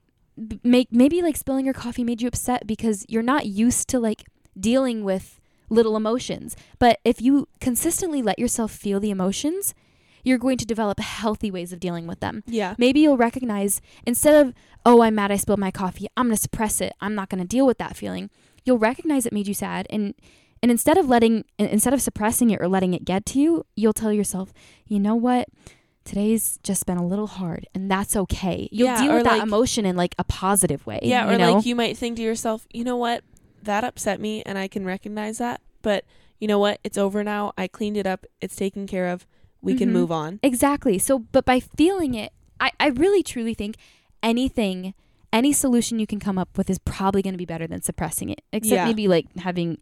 make 0.63 0.91
maybe 0.91 1.21
like 1.21 1.35
spilling 1.37 1.65
your 1.65 1.73
coffee 1.73 2.03
made 2.03 2.21
you 2.21 2.27
upset 2.27 2.65
because 2.65 3.05
you're 3.09 3.21
not 3.21 3.45
used 3.45 3.87
to 3.89 3.99
like 3.99 4.23
dealing 4.59 5.03
with 5.03 5.39
little 5.69 5.95
emotions. 5.95 6.55
But 6.79 6.99
if 7.03 7.21
you 7.21 7.47
consistently 7.59 8.21
let 8.21 8.37
yourself 8.39 8.71
feel 8.71 8.99
the 8.99 9.09
emotions, 9.09 9.73
you're 10.23 10.37
going 10.37 10.57
to 10.57 10.65
develop 10.65 10.99
healthy 10.99 11.49
ways 11.51 11.71
of 11.73 11.79
dealing 11.79 12.07
with 12.07 12.19
them. 12.19 12.43
yeah, 12.47 12.75
Maybe 12.77 12.99
you'll 13.01 13.17
recognize 13.17 13.81
instead 14.05 14.35
of, 14.45 14.53
oh, 14.85 15.01
I'm 15.01 15.15
mad 15.15 15.31
I 15.31 15.37
spilled 15.37 15.59
my 15.59 15.71
coffee, 15.71 16.07
I'm 16.17 16.27
going 16.27 16.35
to 16.35 16.41
suppress 16.41 16.81
it. 16.81 16.93
I'm 17.01 17.15
not 17.15 17.29
going 17.29 17.41
to 17.41 17.47
deal 17.47 17.65
with 17.65 17.77
that 17.79 17.95
feeling. 17.95 18.29
You'll 18.65 18.77
recognize 18.77 19.25
it 19.25 19.33
made 19.33 19.47
you 19.47 19.53
sad 19.53 19.87
and 19.89 20.13
and 20.63 20.69
instead 20.69 20.95
of 20.99 21.09
letting 21.09 21.43
instead 21.57 21.93
of 21.93 22.01
suppressing 22.03 22.51
it 22.51 22.61
or 22.61 22.67
letting 22.67 22.93
it 22.93 23.03
get 23.03 23.25
to 23.27 23.39
you, 23.39 23.65
you'll 23.75 23.93
tell 23.93 24.13
yourself, 24.13 24.53
"You 24.85 24.99
know 24.99 25.15
what? 25.15 25.49
Today's 26.03 26.59
just 26.63 26.85
been 26.85 26.97
a 26.97 27.05
little 27.05 27.25
hard 27.27 27.67
and 27.73 27.89
that's 27.89 28.15
okay." 28.15 28.69
You'll 28.71 28.87
Yeah, 28.87 29.01
deal 29.01 29.13
with 29.15 29.23
that 29.23 29.33
like- 29.39 29.43
emotion 29.43 29.85
in 29.87 29.95
like 29.95 30.13
a 30.19 30.23
positive 30.23 30.85
way, 30.85 30.99
yeah. 31.01 31.27
Or 31.31 31.37
know? 31.37 31.53
like 31.55 31.65
you 31.65 31.75
might 31.75 31.97
think 31.97 32.17
to 32.17 32.21
yourself, 32.23 32.67
you 32.71 32.83
know 32.83 32.95
what, 32.97 33.23
that 33.63 33.83
upset 33.83 34.19
me, 34.19 34.43
and 34.45 34.57
I 34.57 34.67
can 34.67 34.85
recognize 34.85 35.39
that. 35.39 35.61
But 35.81 36.05
you 36.39 36.47
know 36.47 36.59
what, 36.59 36.79
it's 36.83 36.97
over 36.97 37.23
now. 37.23 37.53
I 37.57 37.67
cleaned 37.67 37.97
it 37.97 38.05
up. 38.05 38.25
It's 38.39 38.55
taken 38.55 38.85
care 38.85 39.07
of. 39.07 39.25
We 39.61 39.75
can 39.75 39.89
Mhm. 39.89 39.93
move 39.93 40.11
on. 40.11 40.39
Exactly. 40.43 40.97
So, 40.97 41.19
but 41.19 41.45
by 41.45 41.59
feeling 41.59 42.13
it, 42.15 42.31
I, 42.59 42.71
I 42.79 42.87
really 42.87 43.21
truly 43.23 43.53
think 43.53 43.75
anything, 44.23 44.93
any 45.33 45.53
solution 45.53 45.99
you 45.99 46.07
can 46.07 46.19
come 46.19 46.37
up 46.37 46.57
with 46.57 46.69
is 46.69 46.79
probably 46.79 47.21
going 47.21 47.33
to 47.33 47.37
be 47.37 47.45
better 47.45 47.67
than 47.67 47.81
suppressing 47.81 48.29
it. 48.29 48.41
Except 48.51 48.73
Yeah. 48.75 48.85
maybe 48.85 49.07
like 49.07 49.27
having 49.37 49.77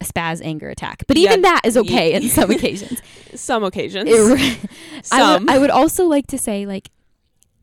a 0.00 0.04
spaz 0.04 0.40
anger 0.44 0.68
attack. 0.68 1.04
But 1.06 1.16
even 1.16 1.40
Yeah. 1.42 1.50
that 1.54 1.60
is 1.64 1.76
okay 1.76 2.12
in 2.14 2.28
some 2.28 2.50
occasions. 2.50 3.00
Some 3.34 3.62
occasions. 3.64 4.08
It- 4.10 4.58
I 5.12 5.18
Some. 5.18 5.42
would, 5.46 5.50
I 5.54 5.58
would 5.58 5.70
also 5.70 6.06
like 6.06 6.26
to 6.28 6.38
say 6.38 6.66
like 6.66 6.90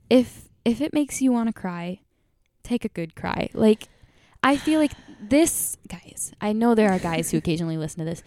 if 0.09 0.47
if 0.65 0.81
it 0.81 0.93
makes 0.93 1.21
you 1.21 1.31
want 1.31 1.47
to 1.47 1.53
cry, 1.53 1.99
take 2.63 2.83
a 2.85 2.89
good 2.89 3.15
cry. 3.15 3.49
Like 3.53 3.87
I 4.43 4.55
feel 4.57 4.79
like 4.79 4.91
this 5.21 5.77
guys, 5.87 6.31
I 6.39 6.53
know 6.53 6.75
there 6.75 6.91
are 6.91 6.99
guys 6.99 7.31
who 7.31 7.37
occasionally 7.43 7.77
listen 7.77 7.99
to 7.99 8.05
this. 8.05 8.23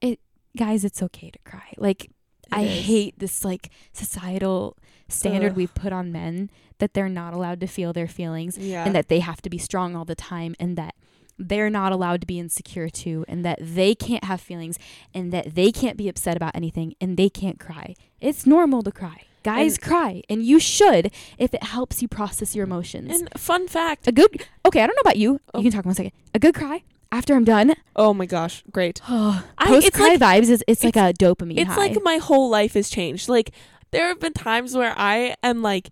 It 0.00 0.18
guys, 0.56 0.84
it's 0.84 1.02
okay 1.02 1.30
to 1.30 1.38
cry. 1.44 1.74
Like 1.76 2.10
I 2.52 2.62
is. 2.62 2.86
hate 2.86 3.18
this 3.18 3.44
like 3.44 3.70
societal 3.92 4.76
standard 5.08 5.52
Ugh. 5.52 5.56
we've 5.56 5.74
put 5.74 5.92
on 5.92 6.10
men 6.12 6.50
that 6.78 6.94
they're 6.94 7.08
not 7.08 7.32
allowed 7.34 7.60
to 7.60 7.66
feel 7.66 7.92
their 7.92 8.08
feelings 8.08 8.58
yeah. 8.58 8.84
and 8.84 8.94
that 8.94 9.08
they 9.08 9.20
have 9.20 9.40
to 9.42 9.50
be 9.50 9.58
strong 9.58 9.94
all 9.96 10.04
the 10.04 10.14
time 10.14 10.54
and 10.58 10.76
that 10.76 10.94
they're 11.38 11.70
not 11.70 11.92
allowed 11.92 12.20
to 12.22 12.26
be 12.26 12.38
insecure 12.38 12.88
too 12.88 13.24
and 13.28 13.44
that 13.44 13.58
they 13.60 13.94
can't 13.94 14.24
have 14.24 14.40
feelings 14.40 14.78
and 15.14 15.32
that 15.32 15.54
they 15.54 15.70
can't 15.70 15.96
be 15.96 16.08
upset 16.08 16.36
about 16.36 16.52
anything 16.54 16.94
and 17.00 17.16
they 17.16 17.28
can't 17.28 17.60
cry. 17.60 17.94
It's 18.20 18.46
normal 18.46 18.82
to 18.82 18.90
cry. 18.92 19.22
Guys 19.42 19.74
And- 19.74 19.82
cry 19.82 20.22
and 20.28 20.42
you 20.42 20.58
should 20.58 21.10
if 21.38 21.54
it 21.54 21.62
helps 21.62 22.02
you 22.02 22.08
process 22.08 22.56
your 22.56 22.64
emotions. 22.64 23.20
and 23.20 23.28
fun 23.38 23.68
fact. 23.68 24.08
a 24.08 24.12
good 24.12 24.44
Okay, 24.64 24.80
I 24.82 24.86
don't 24.86 24.96
know 24.96 25.02
about 25.02 25.18
you. 25.18 25.40
Oh. 25.54 25.58
You 25.60 25.64
can 25.64 25.72
talk 25.72 25.84
one 25.84 25.94
second. 25.94 26.12
A 26.34 26.38
good 26.38 26.54
cry 26.54 26.82
after 27.12 27.34
I'm 27.34 27.44
done. 27.44 27.74
Oh 27.94 28.12
my 28.14 28.26
gosh, 28.26 28.62
great. 28.72 29.00
Post 29.06 29.86
it's 29.86 29.96
cry 29.96 30.16
like- 30.16 30.20
vibes 30.20 30.50
is 30.50 30.64
it's, 30.66 30.84
like 30.84 30.96
a 30.96 31.12
dopamine 31.12 31.58
It's 31.58 31.70
high. 31.70 31.88
like 31.88 31.98
my 32.02 32.16
whole 32.18 32.48
life 32.50 32.74
has 32.74 32.88
changed. 32.90 33.28
Like 33.28 33.50
there 33.90 34.08
have 34.08 34.20
been 34.20 34.32
times 34.32 34.74
where 34.76 34.94
I 34.96 35.34
am 35.42 35.62
like 35.62 35.90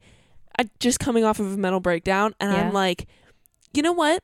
I 0.58 0.68
just 0.80 1.00
coming 1.00 1.24
off 1.24 1.40
of 1.40 1.52
a 1.52 1.56
mental 1.56 1.80
breakdown 1.80 2.34
and 2.40 2.52
Yeah. 2.52 2.60
I'm 2.62 2.72
like, 2.72 3.06
you 3.72 3.82
know 3.82 3.92
what? 3.92 4.22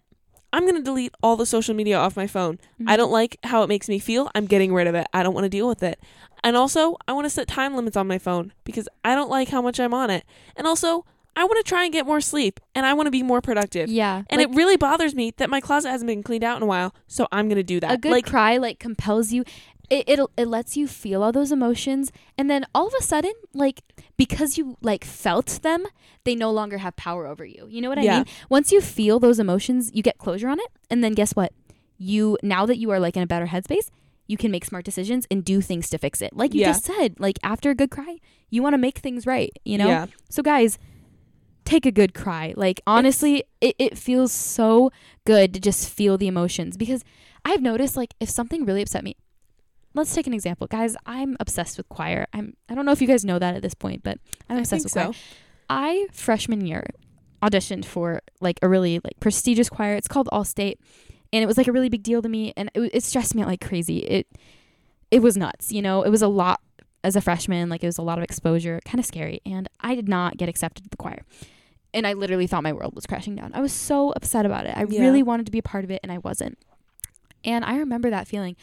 I'm 0.53 0.63
going 0.63 0.75
to 0.77 0.83
delete 0.83 1.13
all 1.23 1.37
the 1.37 1.47
social 1.47 1.75
media 1.75 1.97
off 1.97 2.17
my 2.17 2.27
phone. 2.27 2.59
I 2.87 2.95
Mhm. 2.95 2.97
don't 2.99 3.13
like 3.13 3.37
how 3.45 3.63
it 3.63 3.69
makes 3.69 3.89
me 3.89 3.99
feel. 4.01 4.31
I'm 4.35 4.47
getting 4.47 4.75
rid 4.75 4.87
of 4.89 4.95
it. 4.97 5.07
I 5.13 5.23
don't 5.23 5.33
want 5.35 5.45
to 5.45 5.49
deal 5.49 5.69
with 5.69 5.83
it. 5.83 6.01
And 6.43 6.57
also, 6.57 6.97
I 7.07 7.13
want 7.13 7.25
to 7.27 7.31
set 7.31 7.47
time 7.47 7.77
limits 7.77 7.97
on 7.97 8.09
my 8.09 8.19
phone 8.19 8.53
because 8.65 8.89
I 9.05 9.15
don't 9.15 9.31
like 9.31 9.49
how 9.51 9.63
much 9.63 9.79
I'm 9.79 9.95
on 9.95 10.11
it. 10.11 10.25
And 10.57 10.67
also, 10.67 11.05
I 11.41 11.45
want 11.45 11.57
to 11.65 11.69
try 11.69 11.85
and 11.85 11.93
get 11.93 12.07
more 12.07 12.21
sleep 12.21 12.61
and 12.75 12.85
I 12.87 12.93
want 12.95 13.07
to 13.07 13.11
be 13.11 13.23
more 13.23 13.41
productive. 13.41 13.89
Yeah. 13.89 14.23
And 14.31 14.41
like, 14.41 14.49
it 14.51 14.55
really 14.55 14.77
bothers 14.77 15.15
me 15.15 15.33
that 15.39 15.49
my 15.51 15.61
closet 15.61 15.91
hasn't 15.91 16.07
been 16.09 16.23
cleaned 16.23 16.45
out 16.45 16.57
in 16.57 16.63
a 16.63 16.67
while, 16.67 16.95
so 17.07 17.27
I'm 17.33 17.47
going 17.49 17.57
to 17.57 17.63
do 17.63 17.81
that. 17.81 17.91
a 17.93 17.97
good 17.99 18.13
like 18.13 18.27
cry 18.27 18.57
like 18.59 18.79
compels 18.79 19.33
you 19.33 19.45
it, 19.89 20.09
it 20.09 20.21
it 20.37 20.47
lets 20.47 20.77
you 20.77 20.87
feel 20.87 21.21
all 21.25 21.33
those 21.33 21.51
emotions 21.51 22.13
and 22.39 22.49
then 22.49 22.65
all 22.75 22.87
of 22.87 22.95
a 22.99 23.03
sudden 23.03 23.33
like 23.55 23.83
because 24.17 24.57
you 24.57 24.77
like 24.83 25.05
felt 25.05 25.49
them 25.63 25.85
they 26.23 26.37
no 26.37 26.53
longer 26.53 26.79
have 26.79 26.95
power 26.95 27.27
over 27.27 27.45
you 27.45 27.67
you 27.69 27.81
know 27.81 27.89
what 27.89 27.99
i 27.99 28.03
Yeah. 28.03 28.17
mean 28.19 28.27
once 28.49 28.71
you 28.71 28.81
feel 28.81 29.19
those 29.19 29.41
emotions 29.41 29.91
you 29.93 30.03
get 30.05 30.17
closure 30.19 30.49
on 30.49 30.61
it 30.61 30.69
and 30.91 31.03
then 31.03 31.15
guess 31.15 31.33
what 31.35 31.53
you 31.99 32.39
now 32.41 32.67
that 32.67 32.79
you 32.79 32.91
are 32.93 33.01
like 33.01 33.17
in 33.17 33.23
a 33.25 33.27
better 33.27 33.47
headspace 33.47 33.91
you 34.29 34.37
can 34.37 34.53
make 34.53 34.65
smart 34.65 34.85
decisions 34.85 35.27
and 35.29 35.45
do 35.45 35.61
things 35.61 35.91
to 35.91 35.99
fix 35.99 36.23
it 36.23 36.37
like 36.37 36.55
you 36.55 36.61
Yeah. 36.61 36.69
just 36.69 36.85
said 36.85 37.19
like 37.19 37.39
after 37.43 37.71
a 37.71 37.75
good 37.75 37.91
cry 37.91 38.19
you 38.49 38.63
want 38.63 38.75
to 38.75 38.79
make 38.79 38.99
things 38.99 39.27
right 39.27 39.51
you 39.65 39.77
know 39.77 39.89
Yeah. 39.89 40.07
so 40.29 40.41
guys 40.41 40.79
take 41.71 41.87
a 41.87 41.93
good 41.93 42.15
cry. 42.15 42.53
Like 42.57 42.81
honestly 42.87 43.45
it, 43.61 43.77
it 43.79 43.97
feels 43.97 44.33
so 44.33 44.91
good 45.25 45.55
to 45.55 45.61
just 45.61 45.89
feel 45.89 46.19
the 46.19 46.27
emotions 46.27 46.77
because 46.77 47.05
i've 47.45 47.63
noticed 47.63 47.97
like 47.97 48.15
if 48.21 48.29
something 48.29 48.65
really 48.65 48.83
upset 48.83 49.05
me 49.05 49.17
let's 49.95 50.15
take 50.15 50.27
an 50.27 50.35
example. 50.35 50.67
Guys 50.67 50.97
i'm 51.07 51.37
obsessed 51.41 51.77
with 51.77 51.89
choir. 51.89 52.27
I'm 52.33 52.55
i 52.69 52.75
don't 52.75 52.85
know 52.85 52.93
if 52.93 53.01
you 53.01 53.09
guys 53.09 53.25
know 53.25 53.39
that 53.39 53.55
at 53.55 53.63
this 53.63 53.75
point 53.75 54.03
but 54.03 54.19
i'm 54.49 54.59
obsessed 54.59 54.85
with 54.85 54.93
choir. 54.93 55.13
so. 55.13 55.19
i 55.69 56.07
freshman 56.13 56.67
year 56.67 56.85
auditioned 57.43 57.85
for 57.85 58.21
like 58.41 58.59
a 58.63 58.69
really 58.69 59.01
like 59.05 59.19
prestigious 59.21 59.69
choir. 59.69 59.95
It's 59.95 60.09
called 60.09 60.29
all 60.33 60.45
state 60.45 60.81
and 61.33 61.43
it 61.43 61.47
was 61.47 61.57
like 61.57 61.69
a 61.69 61.73
really 61.73 61.89
big 61.89 62.03
deal 62.03 62.21
to 62.21 62.29
me 62.29 62.53
and 62.57 62.71
it, 62.75 62.91
it 62.93 63.03
stressed 63.05 63.35
me 63.35 63.43
out 63.43 63.49
like 63.49 63.61
crazy. 63.61 63.99
It 63.99 64.27
it 65.11 65.23
was 65.23 65.37
nuts 65.37 65.73
you 65.73 65.83
know? 65.83 66.03
It 66.03 66.11
was 66.11 66.23
a 66.23 66.29
lot 66.29 66.61
as 67.03 67.17
a 67.17 67.21
freshman 67.21 67.69
like 67.69 67.83
it 67.83 67.87
was 67.87 67.99
a 67.99 68.03
lot 68.03 68.19
of 68.19 68.25
exposure 68.25 68.79
kind 68.85 68.99
of 69.01 69.07
scary 69.07 69.41
and 69.47 69.71
i 69.81 69.95
did 69.95 70.07
not 70.07 70.37
get 70.37 70.51
accepted 70.51 70.85
to 70.85 70.91
the 70.91 70.99
choir 70.99 71.23
and 71.95 72.07
i 72.07 72.13
literally 72.13 72.47
thought 72.47 72.63
my 72.63 72.73
world 72.73 72.95
was 72.95 73.07
crashing 73.07 73.35
down. 73.37 73.53
I 73.55 73.61
was 73.61 73.73
so 73.73 74.11
upset 74.13 74.47
about 74.47 74.67
it. 74.67 74.77
I 74.77 74.85
Yeah. 74.89 75.01
really 75.01 75.23
wanted 75.23 75.47
to 75.47 75.53
be 75.53 75.59
a 75.59 75.63
part 75.63 75.85
of 75.85 75.91
it 75.91 76.01
and 76.03 76.11
i 76.13 76.19
wasn't. 76.19 76.59
And 77.45 77.65
i 77.65 77.77
remember 77.79 78.11
that 78.11 78.29
feeling. 78.29 78.57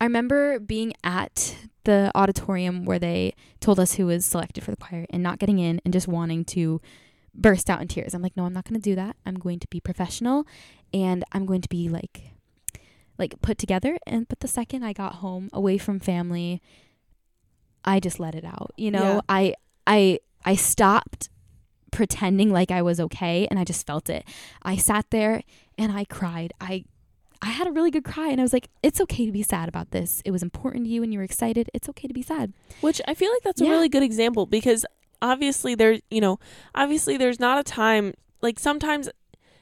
I 0.00 0.04
remember 0.04 0.58
being 0.58 0.94
at 1.04 1.56
the 1.84 2.10
auditorium 2.14 2.84
where 2.86 2.98
they 2.98 3.34
told 3.60 3.78
us 3.80 3.94
who 3.94 4.06
was 4.06 4.24
selected 4.24 4.62
for 4.64 4.70
the 4.70 4.76
choir 4.76 5.04
and 5.10 5.22
not 5.22 5.38
getting 5.38 5.58
in 5.58 5.80
and 5.84 5.92
just 5.92 6.08
wanting 6.08 6.44
to 6.46 6.80
burst 7.34 7.68
out 7.70 7.80
in 7.82 7.88
tears. 7.88 8.14
I'm 8.14 8.22
like 8.22 8.36
no 8.36 8.44
i'm 8.44 8.52
not 8.52 8.64
going 8.64 8.80
to 8.80 8.90
do 8.90 8.94
that. 8.96 9.16
I'm 9.26 9.34
going 9.36 9.58
to 9.60 9.68
be 9.68 9.80
professional 9.80 10.46
and 10.92 11.24
i'm 11.32 11.46
going 11.46 11.60
to 11.62 11.68
be 11.68 11.88
like 11.88 12.32
like 13.18 13.34
put 13.42 13.58
together. 13.58 13.98
And 14.06 14.26
but 14.28 14.40
the 14.40 14.48
second 14.48 14.82
i 14.84 14.92
got 14.92 15.16
home 15.16 15.48
away 15.52 15.76
from 15.78 16.00
family 16.00 16.62
i 17.84 17.98
just 18.00 18.20
let 18.20 18.34
it 18.34 18.44
out 18.44 18.72
you 18.76 18.90
know? 18.90 19.14
Yeah. 19.14 19.20
i 19.28 19.54
i 19.86 20.18
i 20.44 20.54
stopped 20.54 21.28
pretending 21.90 22.50
like 22.52 22.70
i 22.70 22.80
was 22.82 22.98
okay 23.00 23.46
and 23.50 23.58
i 23.58 23.64
just 23.64 23.86
felt 23.86 24.08
it. 24.10 24.24
I 24.62 24.76
sat 24.76 25.06
there 25.10 25.42
and 25.78 25.90
i 25.92 26.04
cried. 26.04 26.52
I 26.60 26.84
i 27.42 27.48
had 27.48 27.66
a 27.66 27.72
really 27.72 27.90
good 27.90 28.04
cry 28.04 28.28
and 28.28 28.40
i 28.40 28.44
was 28.44 28.52
like 28.52 28.68
it's 28.82 29.00
okay 29.00 29.24
to 29.26 29.32
be 29.32 29.42
sad 29.42 29.68
about 29.68 29.90
this. 29.92 30.22
It 30.24 30.30
was 30.30 30.42
important 30.42 30.84
to 30.84 30.90
you 30.90 31.02
and 31.02 31.12
you 31.12 31.18
were 31.18 31.24
excited. 31.24 31.70
It's 31.74 31.88
okay 31.88 32.06
to 32.08 32.14
be 32.14 32.22
sad. 32.22 32.52
Which 32.80 33.00
I 33.08 33.14
feel 33.14 33.30
like 33.32 33.42
that's 33.42 33.60
a 33.60 33.64
really 33.64 33.88
good 33.88 34.02
example 34.02 34.46
because 34.46 34.84
obviously 35.22 35.74
there, 35.74 35.98
you 36.10 36.20
know, 36.20 36.38
obviously 36.74 37.16
there's 37.16 37.40
not 37.40 37.58
a 37.58 37.62
time 37.62 38.14
like 38.42 38.58
sometimes 38.58 39.08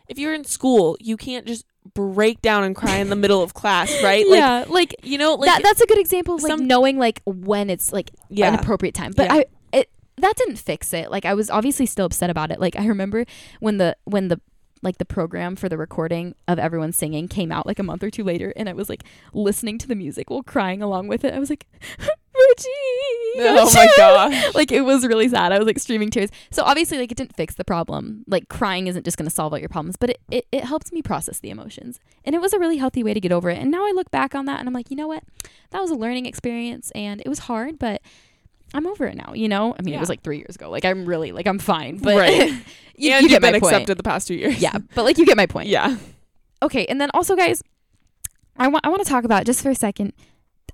if 0.09 0.19
you're 0.19 0.33
in 0.35 0.45
school, 0.45 0.97
you 1.01 1.17
can't 1.17 1.47
just 1.47 1.65
break 1.95 2.41
down 2.43 2.65
and 2.65 2.75
cry 2.77 2.97
in 2.97 3.09
the 3.11 3.17
middle 3.17 3.43
of 3.43 3.55
class, 3.55 3.91
right? 4.03 4.27
Like 4.29 4.39
yeah 4.39 4.65
like 4.69 4.95
you 5.03 5.19
know, 5.19 5.35
like 5.35 5.47
that 5.47 5.63
that's 5.63 5.81
a 5.81 5.87
good 5.87 5.99
example 5.99 6.35
of 6.35 6.43
like 6.43 6.51
some- 6.51 6.67
knowing 6.67 6.99
like 6.99 7.23
when 7.27 7.71
it's 7.71 7.93
like 7.93 8.11
an 8.31 8.55
appropriate 8.55 8.95
time. 8.95 9.13
But 9.17 9.27
Yeah. 9.27 9.35
I 9.35 9.45
that 10.19 10.37
didn't 10.37 10.57
fix 10.57 10.93
it. 10.93 11.11
Like 11.11 11.25
I 11.25 11.35
was 11.35 11.51
obviously 11.51 11.87
still 11.87 12.07
upset 12.07 12.31
about 12.31 12.51
it. 12.51 12.61
Like 12.61 12.79
I 12.79 12.87
remember 12.87 13.25
when 13.61 13.79
the 13.79 13.97
when 14.05 14.29
the 14.29 14.41
like 14.83 14.99
the 14.99 15.05
program 15.05 15.57
for 15.57 15.69
the 15.69 15.77
recording 15.77 16.35
of 16.47 16.59
everyone 16.59 16.93
singing 16.93 17.29
came 17.29 17.51
out 17.51 17.67
like 17.67 17.79
a 17.79 17.83
month 17.83 18.03
or 18.03 18.11
two 18.11 18.25
later 18.25 18.53
and 18.57 18.69
I 18.69 18.73
was 18.73 18.89
like 18.89 19.03
listening 19.33 19.79
to 19.79 19.89
the 19.89 19.97
music 19.97 20.31
while 20.31 20.43
crying 20.43 20.83
along 20.83 21.09
with 21.09 21.25
it. 21.25 21.35
I 21.35 21.39
was 21.39 21.51
like 21.51 21.67
Regina. 22.39 23.61
Oh 23.61 23.71
my 23.75 23.89
gosh. 23.97 24.55
like 24.55 24.71
it 24.71 24.83
was 24.83 25.05
really 25.05 25.29
sad. 25.29 25.53
I 25.53 25.59
was 25.59 25.67
like 25.67 25.79
streaming 25.79 26.11
tears. 26.11 26.31
So 26.51 26.63
obviously 26.63 26.99
like 26.99 27.11
it 27.11 27.17
didn't 27.17 27.35
fix 27.35 27.55
the 27.55 27.65
problem. 27.65 28.25
Like 28.29 28.49
crying 28.49 28.87
isn't 28.87 29.05
just 29.05 29.17
gonna 29.17 29.31
solve 29.31 29.53
all 29.53 29.59
your 29.59 29.69
problems, 29.69 29.97
but 29.97 30.11
it, 30.11 30.21
it, 30.31 30.47
it 30.53 30.65
helped 30.65 30.93
me 30.93 31.03
process 31.03 31.41
the 31.41 31.51
emotions. 31.51 31.99
And 32.25 32.35
it 32.35 32.41
was 32.41 32.53
a 32.53 32.59
really 32.59 32.77
healthy 32.77 33.03
way 33.03 33.15
to 33.15 33.21
get 33.21 33.33
over 33.33 33.51
it. 33.51 33.59
And 33.59 33.71
now 33.71 33.85
I 33.85 33.93
look 33.95 34.11
back 34.11 34.35
on 34.35 34.45
that 34.47 34.61
and 34.61 34.69
I'm 34.69 34.75
like, 34.75 34.91
you 34.91 34.97
know 34.97 35.09
what? 35.09 35.25
That 35.71 35.81
was 35.81 35.91
a 35.91 35.97
learning 35.97 36.27
experience 36.27 36.93
and 36.93 37.21
it 37.21 37.29
was 37.29 37.41
hard, 37.41 37.79
but 37.79 38.03
I'm 38.75 38.87
over 38.87 39.07
it 39.07 39.17
now, 39.17 39.33
you 39.35 39.49
know? 39.49 39.75
I 39.79 39.83
mean, 39.83 39.95
it 39.95 40.01
was 40.01 40.09
like 40.09 40.23
three 40.23 40.39
years 40.39 40.55
ago. 40.57 40.71
Like 40.71 40.85
I'm 40.85 41.07
really 41.07 41.33
like 41.33 41.47
I'm 41.47 41.59
fine. 41.59 41.99
But 41.99 42.17
Right. 42.17 42.49
you, 42.97 43.13
and 43.13 43.23
you 43.23 43.29
you've 43.29 43.31
get 43.31 43.43
my 43.43 43.53
been 43.53 43.61
point. 43.61 43.75
accepted 43.75 43.97
the 43.99 44.03
past 44.03 44.29
two 44.29 44.35
years. 44.35 44.61
Yeah, 44.61 44.77
but 44.95 45.05
like 45.05 45.19
you 45.19 45.25
get 45.27 45.37
my 45.37 45.47
point. 45.47 45.69
Yeah. 45.79 45.97
Okay, 46.61 46.85
and 46.87 47.01
then 47.01 47.11
also 47.15 47.37
guys, 47.37 47.63
I 48.57 48.67
want 48.69 48.85
I 48.85 48.89
want 48.89 49.03
to 49.03 49.09
talk 49.09 49.25
about 49.25 49.47
just 49.47 49.63
for 49.63 49.71
a 49.71 49.75
second. 49.75 50.13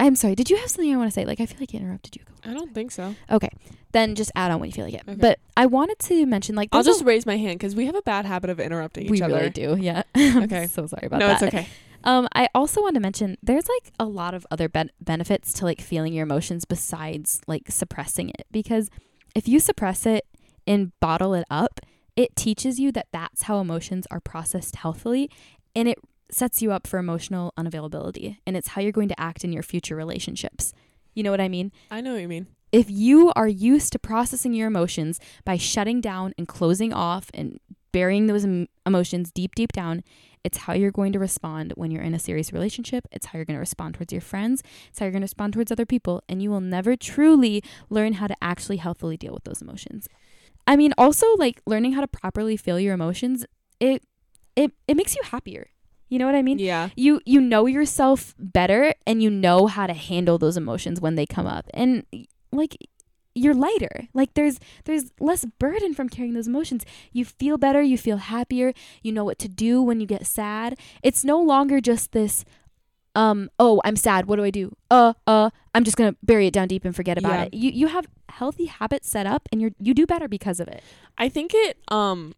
I'm 0.00 0.16
sorry. 0.16 0.34
Did 0.34 0.50
you 0.50 0.56
have 0.56 0.68
something 0.70 0.92
I 0.92 0.96
want 0.96 1.08
to 1.08 1.14
say? 1.14 1.24
Like 1.24 1.40
I 1.40 1.46
feel 1.46 1.58
like 1.60 1.70
I 1.74 1.78
interrupted 1.78 2.16
you. 2.16 2.22
I 2.44 2.52
don't 2.52 2.74
think 2.74 2.90
so. 2.90 3.14
Okay. 3.30 3.50
Then 3.92 4.14
just 4.16 4.32
add 4.34 4.50
on 4.50 4.58
when 4.60 4.68
you 4.68 4.72
feel 4.72 4.86
like 4.86 4.94
it. 4.94 5.02
Okay. 5.06 5.14
But 5.20 5.38
I 5.56 5.66
wanted 5.66 5.98
to 6.00 6.26
mention 6.26 6.56
like 6.56 6.70
I'll 6.72 6.82
there's 6.82 6.96
a- 6.96 6.98
just 6.98 7.04
raise 7.04 7.26
my 7.26 7.36
hand 7.36 7.58
because 7.58 7.76
we 7.76 7.86
have 7.86 7.94
a 7.94 8.02
bad 8.02 8.24
habit 8.26 8.50
of 8.50 8.58
interrupting 8.58 9.08
we 9.08 9.18
each 9.18 9.22
other. 9.22 9.34
really 9.34 9.50
do. 9.50 9.76
Yeah. 9.78 10.02
Okay. 10.16 10.66
so 10.66 10.86
sorry 10.86 11.06
about 11.06 11.20
no, 11.20 11.28
that. 11.28 11.40
No, 11.40 11.46
it's 11.46 11.54
okay. 11.54 11.68
Um, 12.04 12.28
I 12.34 12.48
also 12.54 12.82
want 12.82 12.94
to 12.94 13.00
mention 13.00 13.36
there's 13.42 13.66
like 13.68 13.92
a 13.98 14.04
lot 14.04 14.34
of 14.34 14.46
other 14.50 14.68
ben- 14.68 14.90
benefits 15.00 15.52
to 15.54 15.64
like 15.64 15.80
feeling 15.80 16.12
your 16.12 16.24
emotions 16.24 16.64
besides 16.64 17.40
like 17.46 17.64
suppressing 17.70 18.28
it 18.28 18.46
because 18.50 18.90
if 19.34 19.48
you 19.48 19.58
suppress 19.58 20.04
it 20.06 20.24
and 20.66 20.92
bottle 21.00 21.34
it 21.34 21.44
up, 21.50 21.80
it 22.14 22.36
teaches 22.36 22.78
you 22.78 22.92
that 22.92 23.06
that's 23.12 23.42
how 23.42 23.58
emotions 23.58 24.06
are 24.10 24.20
processed 24.20 24.76
healthily 24.76 25.30
and 25.74 25.88
it 25.88 25.98
sets 26.30 26.60
you 26.62 26.72
up 26.72 26.86
for 26.86 26.98
emotional 26.98 27.52
unavailability 27.58 28.36
and 28.46 28.56
it's 28.56 28.68
how 28.68 28.80
you're 28.80 28.92
going 28.92 29.08
to 29.08 29.20
act 29.20 29.42
in 29.44 29.52
your 29.52 29.62
future 29.62 29.96
relationships. 29.96 30.72
You 31.14 31.22
know 31.22 31.30
what 31.30 31.40
I 31.40 31.48
mean? 31.48 31.72
I 31.90 32.00
know 32.00 32.12
what 32.12 32.20
you 32.22 32.28
mean. 32.28 32.46
if 32.70 32.90
you 32.90 33.32
are 33.34 33.48
used 33.48 33.92
to 33.92 33.98
processing 33.98 34.52
your 34.52 34.66
emotions 34.66 35.20
by 35.44 35.56
shutting 35.56 36.00
down 36.00 36.34
and 36.36 36.46
closing 36.48 36.92
off 36.92 37.30
and 37.32 37.58
burying 37.92 38.26
those 38.26 38.44
em- 38.44 38.66
emotions 38.84 39.30
deep, 39.30 39.54
deep 39.54 39.70
down, 39.72 40.02
it's 40.44 40.58
how 40.58 40.74
you're 40.74 40.90
going 40.90 41.12
to 41.14 41.18
respond 41.18 41.72
when 41.76 41.90
you're 41.90 42.02
in 42.02 42.14
a 42.14 42.18
serious 42.18 42.52
relationship. 42.52 43.08
It's 43.10 43.26
how 43.26 43.38
you're 43.38 43.46
going 43.46 43.56
to 43.56 43.60
respond 43.60 43.94
towards 43.94 44.12
your 44.12 44.20
friends. 44.20 44.62
It's 44.90 44.98
how 44.98 45.06
you're 45.06 45.12
going 45.12 45.22
to 45.22 45.24
respond 45.24 45.54
towards 45.54 45.72
other 45.72 45.86
people. 45.86 46.22
And 46.28 46.42
you 46.42 46.50
will 46.50 46.60
never 46.60 46.96
truly 46.96 47.62
learn 47.88 48.14
how 48.14 48.26
to 48.26 48.36
actually 48.42 48.76
healthily 48.76 49.16
deal 49.16 49.32
with 49.32 49.44
those 49.44 49.62
emotions. 49.62 50.06
I 50.66 50.76
mean, 50.76 50.92
also 50.98 51.26
like 51.36 51.60
learning 51.66 51.92
how 51.92 52.02
to 52.02 52.08
properly 52.08 52.56
feel 52.56 52.78
your 52.78 52.94
emotions, 52.94 53.44
it 53.80 54.02
it 54.56 54.72
it 54.86 54.96
makes 54.96 55.16
you 55.16 55.22
happier. 55.24 55.68
You 56.08 56.18
know 56.18 56.26
what 56.26 56.34
I 56.34 56.42
mean? 56.42 56.58
Yeah. 56.58 56.90
you 56.96 57.20
you 57.24 57.40
know 57.40 57.66
yourself 57.66 58.34
better 58.38 58.94
and 59.06 59.22
you 59.22 59.30
know 59.30 59.66
how 59.66 59.86
to 59.86 59.94
handle 59.94 60.38
those 60.38 60.56
emotions 60.56 61.00
when 61.00 61.16
they 61.16 61.26
come 61.26 61.46
up 61.46 61.68
and 61.74 62.04
like 62.52 62.76
you're 63.34 63.54
lighter. 63.54 64.08
Like 64.14 64.34
there's 64.34 64.58
there's 64.84 65.10
less 65.20 65.44
burden 65.58 65.94
from 65.94 66.08
carrying 66.08 66.34
those 66.34 66.46
emotions. 66.46 66.84
You 67.12 67.24
feel 67.24 67.58
better 67.58 67.82
you 67.82 67.98
feel 67.98 68.18
happier 68.18 68.72
you 69.02 69.12
know 69.12 69.24
what 69.24 69.38
to 69.40 69.48
do 69.48 69.82
when 69.82 70.00
you 70.00 70.06
get 70.06 70.26
sad. 70.26 70.78
It's 71.02 71.24
no 71.24 71.40
longer 71.40 71.80
just 71.80 72.12
this 72.12 72.44
um 73.16 73.48
oh 73.60 73.80
i'm 73.84 73.94
sad 73.94 74.26
what 74.26 74.36
do 74.36 74.44
i 74.44 74.50
do? 74.50 74.74
Uh 74.90 75.12
uh 75.26 75.50
i'm 75.72 75.84
just 75.84 75.96
gonna 75.96 76.16
bury 76.22 76.48
it 76.48 76.52
down 76.52 76.66
deep 76.66 76.84
and 76.84 76.94
forget 76.96 77.16
about 77.18 77.32
Yeah. 77.32 77.42
it. 77.44 77.54
You 77.54 77.70
you 77.70 77.86
have 77.88 78.06
healthy 78.28 78.66
habits 78.66 79.08
set 79.08 79.26
up 79.26 79.48
and 79.52 79.60
you're 79.60 79.70
you 79.78 79.94
do 79.94 80.06
better 80.06 80.26
because 80.28 80.58
of 80.60 80.66
it. 80.68 80.82
I 81.16 81.28
think 81.28 81.52
it 81.54 81.78
um 81.88 82.34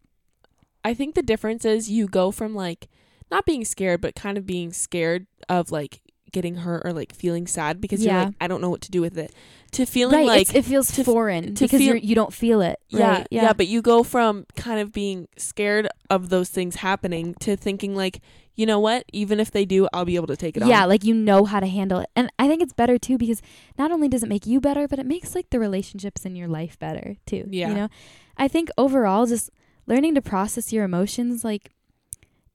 I 0.83 0.93
think 0.93 1.15
the 1.15 1.23
difference 1.23 1.65
is 1.65 1.89
you 1.89 2.07
go 2.07 2.29
from 2.31 2.53
like 2.53 2.87
not 3.31 3.45
being 3.45 3.65
scared 3.65 4.01
but 4.01 4.13
kind 4.15 4.37
of 4.37 4.45
being 4.45 4.71
scared 4.71 5.25
of 5.49 5.71
like 5.71 6.01
getting 6.31 6.55
hurt 6.55 6.81
or 6.85 6.93
like 6.93 7.13
feeling 7.13 7.47
sad 7.47 7.79
because 7.81 8.03
you're 8.03 8.13
Yeah. 8.13 8.25
like 8.25 8.35
I 8.41 8.47
don't 8.47 8.61
know 8.61 8.69
what 8.69 8.81
to 8.81 8.91
do 8.91 9.01
with 9.01 9.17
it 9.17 9.33
to 9.71 9.85
feeling 9.85 10.15
right 10.19 10.27
like 10.27 10.55
it 10.55 10.63
feels 10.63 10.91
to 10.93 11.03
foreign 11.03 11.53
to 11.55 11.65
because 11.65 11.79
feel- 11.79 11.87
you're 11.87 11.97
you 11.97 12.15
don't 12.15 12.33
feel 12.33 12.61
it 12.61 12.79
yeah, 12.89 13.09
right? 13.19 13.27
yeah 13.31 13.51
but 13.53 13.67
you 13.67 13.81
go 13.81 14.01
from 14.01 14.45
kind 14.55 14.79
of 14.79 14.93
being 14.93 15.27
scared 15.37 15.87
of 16.09 16.29
those 16.29 16.49
things 16.49 16.77
happening 16.77 17.33
to 17.41 17.55
thinking 17.57 17.93
like 17.95 18.21
you 18.55 18.65
know 18.65 18.79
what 18.79 19.03
even 19.11 19.39
if 19.41 19.51
they 19.51 19.65
do 19.65 19.87
I'll 19.91 20.05
be 20.05 20.15
able 20.15 20.27
to 20.27 20.37
take 20.37 20.55
it 20.55 20.65
yeah 20.65 20.83
on 20.83 20.89
like 20.89 21.03
you 21.03 21.13
know 21.13 21.43
how 21.45 21.59
to 21.59 21.67
handle 21.67 21.99
it 21.99 22.09
and 22.15 22.31
i 22.39 22.47
think 22.47 22.61
it's 22.61 22.71
better 22.73 22.97
too 22.97 23.17
because 23.17 23.41
not 23.77 23.91
only 23.91 24.07
does 24.07 24.23
it 24.23 24.29
make 24.29 24.45
you 24.47 24.61
better 24.61 24.87
but 24.87 24.99
it 24.99 25.05
makes 25.05 25.35
like 25.35 25.49
the 25.49 25.59
relationships 25.59 26.25
in 26.25 26.35
your 26.35 26.47
life 26.47 26.79
better 26.79 27.17
too 27.25 27.43
Yeah. 27.51 27.67
you 27.69 27.75
know 27.75 27.89
i 28.37 28.47
think 28.47 28.69
overall 28.77 29.25
just 29.25 29.49
learning 29.85 30.15
to 30.15 30.21
process 30.21 30.71
your 30.71 30.85
emotions 30.85 31.43
like 31.43 31.71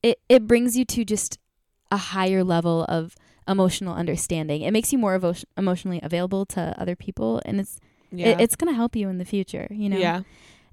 it 0.03 0.19
it 0.31 0.47
brings 0.47 0.77
you 0.79 0.85
to 0.87 1.05
just 1.05 1.39
a 1.91 1.97
higher 1.99 2.43
level 2.43 2.85
of 2.89 3.15
emotional 3.49 3.95
understanding 3.95 4.63
it 4.63 4.71
makes 4.71 4.93
you 4.93 4.99
more 4.99 5.19
evo- 5.19 5.45
emotionally 5.57 6.01
available 6.03 6.47
to 6.47 6.75
other 6.79 6.95
people 6.97 7.41
and 7.45 7.59
it's 7.61 7.81
yeah 8.11 8.29
it, 8.29 8.41
it's 8.41 8.57
going 8.57 8.71
to 8.73 8.77
help 8.77 8.95
you 8.95 9.09
in 9.09 9.19
the 9.19 9.25
future 9.25 9.67
you 9.71 9.89
know 9.89 9.97
yeah 9.99 10.23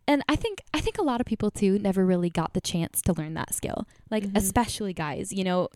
and 0.08 0.24
I 0.28 0.36
think 0.36 0.62
I 0.74 0.80
think 0.82 0.98
a 0.98 1.04
lot 1.04 1.22
of 1.22 1.28
people 1.28 1.52
too 1.52 1.78
never 1.78 2.04
really 2.06 2.32
got 2.32 2.54
the 2.54 2.62
chance 2.62 3.00
to 3.04 3.14
learn 3.14 3.36
that 3.36 3.54
skill. 3.54 3.86
Like 4.10 4.24
Mhm. 4.24 4.38
especially 4.38 4.92
guys, 4.92 5.32
you 5.32 5.44
know. 5.44 5.70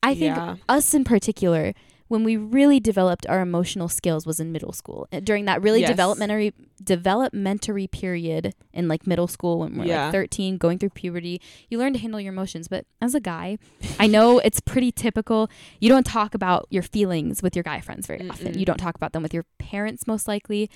I 0.00 0.14
think 0.14 0.36
Yeah. 0.36 0.56
us 0.68 0.94
in 0.94 1.02
particular 1.02 1.74
when 2.08 2.24
we 2.24 2.36
really 2.36 2.80
developed 2.80 3.26
our 3.28 3.40
emotional 3.40 3.88
skills 3.88 4.26
was 4.26 4.40
in 4.40 4.50
middle 4.50 4.72
school. 4.72 5.06
During 5.24 5.44
that 5.44 5.62
really 5.62 5.80
Yes. 5.80 5.90
developmentary 5.90 6.52
developmentary 6.82 7.90
period 7.90 8.54
in 8.72 8.88
like 8.88 9.06
middle 9.06 9.26
school 9.28 9.60
when 9.60 9.76
we're 9.78 9.84
Yeah. 9.86 10.04
like 10.04 10.12
13 10.12 10.58
going 10.58 10.78
through 10.78 10.90
puberty, 10.90 11.40
you 11.68 11.78
learn 11.78 11.92
to 11.92 11.98
handle 11.98 12.20
your 12.20 12.32
emotions, 12.32 12.68
but 12.68 12.86
as 13.00 13.14
a 13.14 13.20
guy, 13.20 13.58
I 13.98 14.06
know 14.06 14.38
it's 14.44 14.60
pretty 14.60 14.92
typical. 14.92 15.48
You 15.80 15.88
don't 15.88 16.06
talk 16.06 16.34
about 16.34 16.66
your 16.70 16.82
feelings 16.82 17.42
with 17.42 17.54
your 17.56 17.62
guy 17.62 17.80
friends 17.80 18.06
very 18.06 18.28
often. 18.28 18.52
Mm-mm. 18.54 18.58
You 18.58 18.64
don't 18.64 18.78
talk 18.78 18.94
about 18.96 19.12
them 19.12 19.22
with 19.22 19.34
your 19.34 19.44
parents 19.58 20.06
most 20.06 20.26
likely 20.28 20.70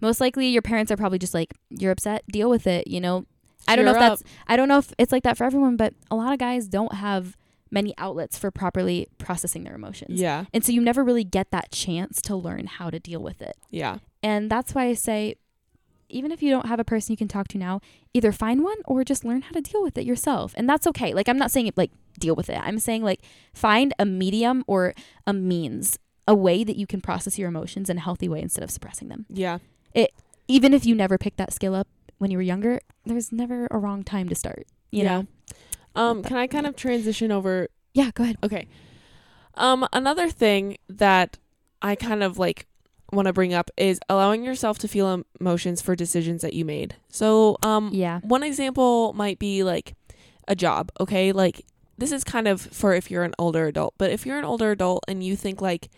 most 0.00 0.20
likely 0.20 0.48
your 0.48 0.60
parents 0.62 0.92
are 0.92 0.96
probably 0.96 1.18
just 1.18 1.32
like 1.34 1.54
you're 1.70 1.90
upset 1.90 2.22
deal 2.28 2.50
with 2.50 2.66
it 2.66 2.86
you 2.86 3.00
know 3.00 3.24
i 3.66 3.74
don't 3.74 3.84
know 3.86 3.92
if 3.92 3.98
that's 3.98 4.22
i 4.46 4.54
don't 4.56 4.68
know 4.68 4.76
if 4.78 4.92
it's 4.98 5.10
like 5.10 5.22
that 5.22 5.36
for 5.38 5.44
everyone 5.44 5.74
but 5.76 5.94
a 6.10 6.14
lot 6.14 6.32
of 6.32 6.38
guys 6.38 6.68
don't 6.68 6.92
have 6.94 7.34
many 7.78 7.92
outlets 7.98 8.38
for 8.38 8.50
properly 8.50 9.06
processing 9.18 9.62
their 9.64 9.74
emotions. 9.74 10.18
Yeah. 10.20 10.46
And 10.54 10.64
so 10.64 10.72
you 10.72 10.80
never 10.80 11.04
really 11.04 11.24
get 11.24 11.50
that 11.50 11.70
chance 11.70 12.20
to 12.22 12.34
learn 12.34 12.66
how 12.78 12.88
to 12.90 12.98
deal 12.98 13.22
with 13.28 13.40
it. 13.42 13.56
Yeah. 13.70 13.98
And 14.22 14.50
that's 14.50 14.74
why 14.74 14.84
i 14.86 14.94
say 14.94 15.36
even 16.08 16.30
if 16.30 16.40
you 16.42 16.50
don't 16.54 16.66
have 16.72 16.78
a 16.80 16.84
person 16.92 17.12
you 17.12 17.16
can 17.16 17.28
talk 17.28 17.48
to 17.48 17.58
now 17.58 17.80
either 18.14 18.30
find 18.30 18.62
one 18.62 18.78
or 18.84 19.04
just 19.04 19.24
learn 19.24 19.42
how 19.42 19.50
to 19.52 19.60
deal 19.60 19.82
with 19.82 19.98
it 19.98 20.04
yourself. 20.06 20.54
And 20.56 20.68
that's 20.70 20.86
okay. 20.86 21.12
Like 21.18 21.28
i'm 21.28 21.38
not 21.44 21.50
saying 21.50 21.70
like 21.76 21.90
deal 22.18 22.34
with 22.34 22.48
it. 22.48 22.58
I'm 22.68 22.78
saying 22.78 23.02
like 23.10 23.20
find 23.52 23.92
a 23.98 24.06
medium 24.06 24.64
or 24.66 24.94
a 25.26 25.32
means 25.34 25.98
a 26.28 26.34
way 26.34 26.64
that 26.64 26.76
you 26.76 26.86
can 26.86 27.00
process 27.00 27.38
your 27.38 27.48
emotions 27.48 27.90
in 27.90 27.98
a 27.98 28.00
healthy 28.00 28.28
way 28.28 28.40
instead 28.40 28.64
of 28.64 28.70
suppressing 28.70 29.08
them. 29.08 29.26
Yeah. 29.28 29.58
It 29.94 30.10
even 30.48 30.72
if 30.72 30.86
you 30.86 30.94
never 30.94 31.18
picked 31.18 31.38
that 31.42 31.52
skill 31.52 31.74
up 31.74 31.88
when 32.18 32.30
you 32.30 32.38
were 32.38 32.42
younger, 32.54 32.80
there's 33.04 33.30
never 33.32 33.66
a 33.70 33.78
wrong 33.78 34.02
time 34.02 34.28
to 34.30 34.34
start. 34.34 34.64
You 34.90 35.02
Yeah. 35.02 35.12
know? 35.12 35.26
Um 35.96 36.22
can 36.22 36.36
I 36.36 36.46
kind 36.46 36.66
of 36.66 36.76
transition 36.76 37.32
over 37.32 37.68
Yeah, 37.94 38.10
go 38.14 38.24
ahead. 38.24 38.36
Okay. 38.44 38.68
Um, 39.54 39.86
another 39.92 40.28
thing 40.28 40.76
that 40.88 41.38
I 41.80 41.94
kind 41.94 42.22
of 42.22 42.38
like 42.38 42.66
want 43.12 43.26
to 43.26 43.32
bring 43.32 43.54
up 43.54 43.70
is 43.76 43.98
allowing 44.08 44.44
yourself 44.44 44.78
to 44.80 44.88
feel 44.88 45.22
emotions 45.40 45.80
for 45.80 45.94
decisions 45.96 46.42
that 46.42 46.52
you 46.52 46.64
made. 46.64 46.96
So, 47.08 47.56
um, 47.62 47.90
Yeah. 47.92 48.20
one 48.22 48.42
example 48.42 49.12
might 49.14 49.38
be 49.38 49.62
like 49.62 49.94
a 50.48 50.54
job. 50.54 50.90
Okay, 51.00 51.32
like 51.32 51.64
this 51.96 52.12
is 52.12 52.22
kind 52.24 52.46
of 52.48 52.60
for 52.60 52.92
if 52.94 53.10
you're 53.10 53.24
an 53.24 53.34
older 53.38 53.66
adult, 53.66 53.94
but 53.96 54.10
if 54.10 54.26
you're 54.26 54.38
an 54.38 54.44
older 54.44 54.72
adult 54.72 55.04
and 55.08 55.22
you 55.24 55.36
think 55.36 55.62
like, 55.62 55.88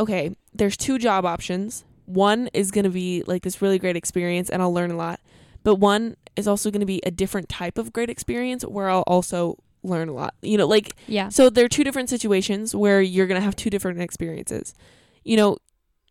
okay, 0.00 0.34
there's 0.54 0.76
two 0.76 0.98
job 0.98 1.26
options. 1.26 1.84
One 2.06 2.48
is 2.54 2.70
going 2.70 2.84
to 2.84 2.90
be 2.90 3.22
like 3.26 3.42
this 3.42 3.60
really 3.60 3.78
great 3.78 3.96
experience 3.96 4.48
and 4.48 4.62
I'll 4.62 4.72
learn 4.72 4.90
a 4.90 4.96
lot, 4.96 5.20
but 5.68 5.74
one 5.74 6.16
is 6.34 6.48
also 6.48 6.70
going 6.70 6.80
to 6.80 6.86
be 6.86 7.02
a 7.04 7.10
different 7.10 7.46
type 7.50 7.76
of 7.76 7.92
great 7.92 8.08
experience 8.08 8.62
where 8.62 8.88
I'll 8.88 9.02
also 9.02 9.58
learn 9.82 10.08
a 10.08 10.14
lot. 10.14 10.32
You 10.40 10.56
know, 10.56 10.66
like 10.66 10.96
Yeah. 11.06 11.28
so 11.28 11.50
there 11.50 11.62
are 11.66 11.68
two 11.68 11.84
different 11.84 12.08
situations 12.08 12.74
where 12.74 13.02
you're 13.02 13.26
going 13.26 13.38
to 13.38 13.44
have 13.44 13.54
two 13.54 13.68
different 13.68 14.00
experiences. 14.00 14.72
You 15.24 15.36
know, 15.36 15.58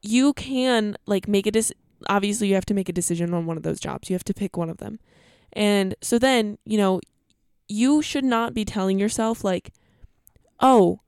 you 0.04 0.34
can 0.34 0.96
like 1.08 1.28
make 1.28 1.48
a 1.48 1.52
dis 1.52 1.74
obviously 2.08 2.50
you 2.50 2.54
have 2.54 2.68
to 2.68 2.76
make 2.76 2.88
a 2.88 2.94
decision 2.94 3.34
on 3.34 3.48
one 3.48 3.58
of 3.58 3.64
those 3.64 3.80
jobs. 3.80 4.12
You 4.12 4.14
have 4.14 4.24
to 4.26 4.34
pick 4.36 4.58
one 4.58 4.70
of 4.70 4.78
them. 4.78 5.00
And 5.54 5.96
so 6.04 6.20
then, 6.20 6.60
you 6.64 6.78
know, 6.78 7.02
you 7.68 8.04
should 8.04 8.24
not 8.24 8.54
be 8.54 8.64
telling 8.64 9.00
yourself 9.00 9.44
like, 9.44 9.74
"Oh, 10.60 11.00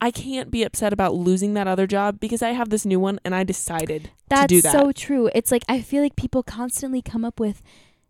I 0.00 0.10
can't 0.10 0.50
be 0.50 0.64
upset 0.64 0.92
about 0.92 1.14
losing 1.14 1.54
that 1.54 1.68
other 1.68 1.86
job 1.86 2.18
because 2.18 2.42
I 2.42 2.50
have 2.50 2.70
this 2.70 2.84
new 2.84 2.98
one 2.98 3.20
and 3.24 3.36
I 3.36 3.44
decided 3.44 4.10
That's 4.28 4.42
to 4.42 4.46
do 4.48 4.62
that." 4.62 4.72
That's 4.72 4.84
so 4.84 4.90
true. 4.90 5.30
It's 5.32 5.52
like 5.52 5.62
I 5.68 5.80
feel 5.80 6.02
like 6.02 6.16
people 6.16 6.42
constantly 6.42 7.00
come 7.00 7.24
up 7.24 7.38
with 7.38 7.62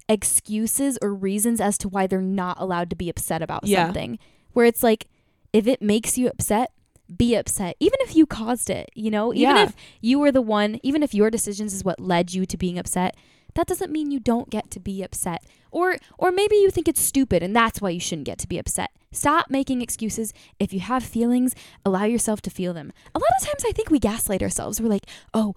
excuses 0.09 0.99
or 1.03 1.15
reasons 1.15 1.61
as 1.61 1.79
to 1.79 1.89
why 1.89 2.07
they're 2.07 2.21
not 2.21 2.61
allowed 2.61 2.91
to 2.91 2.97
be 2.97 3.09
upset 3.09 3.43
about 3.43 3.67
Yeah. 3.67 3.87
something. 3.87 4.19
Where 4.53 4.67
it's 4.67 4.83
like 4.83 5.07
if 5.53 5.67
it 5.67 5.81
makes 5.81 6.19
you 6.19 6.29
upset, 6.29 6.71
be 7.17 7.35
upset. 7.35 7.77
Even 7.81 7.99
if 8.01 8.17
you 8.17 8.27
caused 8.27 8.71
it, 8.71 8.91
you 8.95 9.11
know? 9.11 9.33
Even 9.33 9.57
Yeah. 9.57 9.63
if 9.65 9.77
you 10.01 10.19
were 10.19 10.33
the 10.33 10.43
one, 10.43 10.81
even 10.83 11.03
if 11.03 11.15
your 11.15 11.31
decisions 11.31 11.75
is 11.75 11.85
what 11.85 12.01
led 12.01 12.33
you 12.35 12.45
to 12.47 12.57
being 12.57 12.79
upset, 12.79 13.17
that 13.55 13.67
doesn't 13.67 13.93
mean 13.93 14.11
you 14.11 14.19
don't 14.21 14.51
get 14.51 14.71
to 14.73 14.81
be 14.81 15.03
upset. 15.03 15.45
Or 15.75 15.97
or 16.19 16.31
maybe 16.31 16.55
you 16.57 16.71
think 16.71 16.87
it's 16.89 17.01
stupid 17.01 17.43
and 17.43 17.55
that's 17.55 17.81
why 17.81 17.91
you 17.91 18.01
shouldn't 18.01 18.27
get 18.27 18.39
to 18.39 18.49
be 18.49 18.59
upset. 18.59 18.91
Stop 19.11 19.51
making 19.51 19.83
excuses. 19.83 20.33
If 20.59 20.73
you 20.73 20.81
have 20.81 21.03
feelings, 21.05 21.55
allow 21.85 22.05
yourself 22.05 22.41
to 22.43 22.51
feel 22.51 22.73
them. 22.73 22.93
A 23.15 23.19
lot 23.19 23.31
of 23.41 23.47
times 23.47 23.65
I 23.69 23.73
think 23.73 23.91
we 23.91 23.99
gaslight 23.99 24.43
ourselves. 24.43 24.81
We're 24.81 24.89
like, 24.89 25.07
"Oh, 25.35 25.55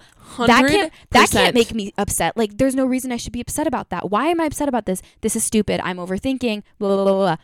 that 0.47 0.67
can't 0.67 0.93
that 1.11 1.29
can't 1.31 1.53
make 1.55 1.73
me 1.73 1.93
upset. 1.97 2.35
Like 2.35 2.57
there's 2.57 2.75
no 2.75 2.85
reason 2.85 3.11
I 3.11 3.17
should 3.17 3.33
be 3.33 3.41
upset 3.41 3.67
about 3.67 3.89
that. 3.89 4.09
Why 4.09 4.27
am 4.27 4.41
I 4.41 4.45
upset 4.45 4.67
about 4.67 4.85
this? 4.87 5.01
This 5.21 5.35
is 5.35 5.43
stupid. 5.43 5.79
I'm 5.83 5.97
overthinking. 5.97 6.63
Blah 6.79 6.95
blah 6.95 7.03
blah. 7.03 7.13
blah. 7.13 7.35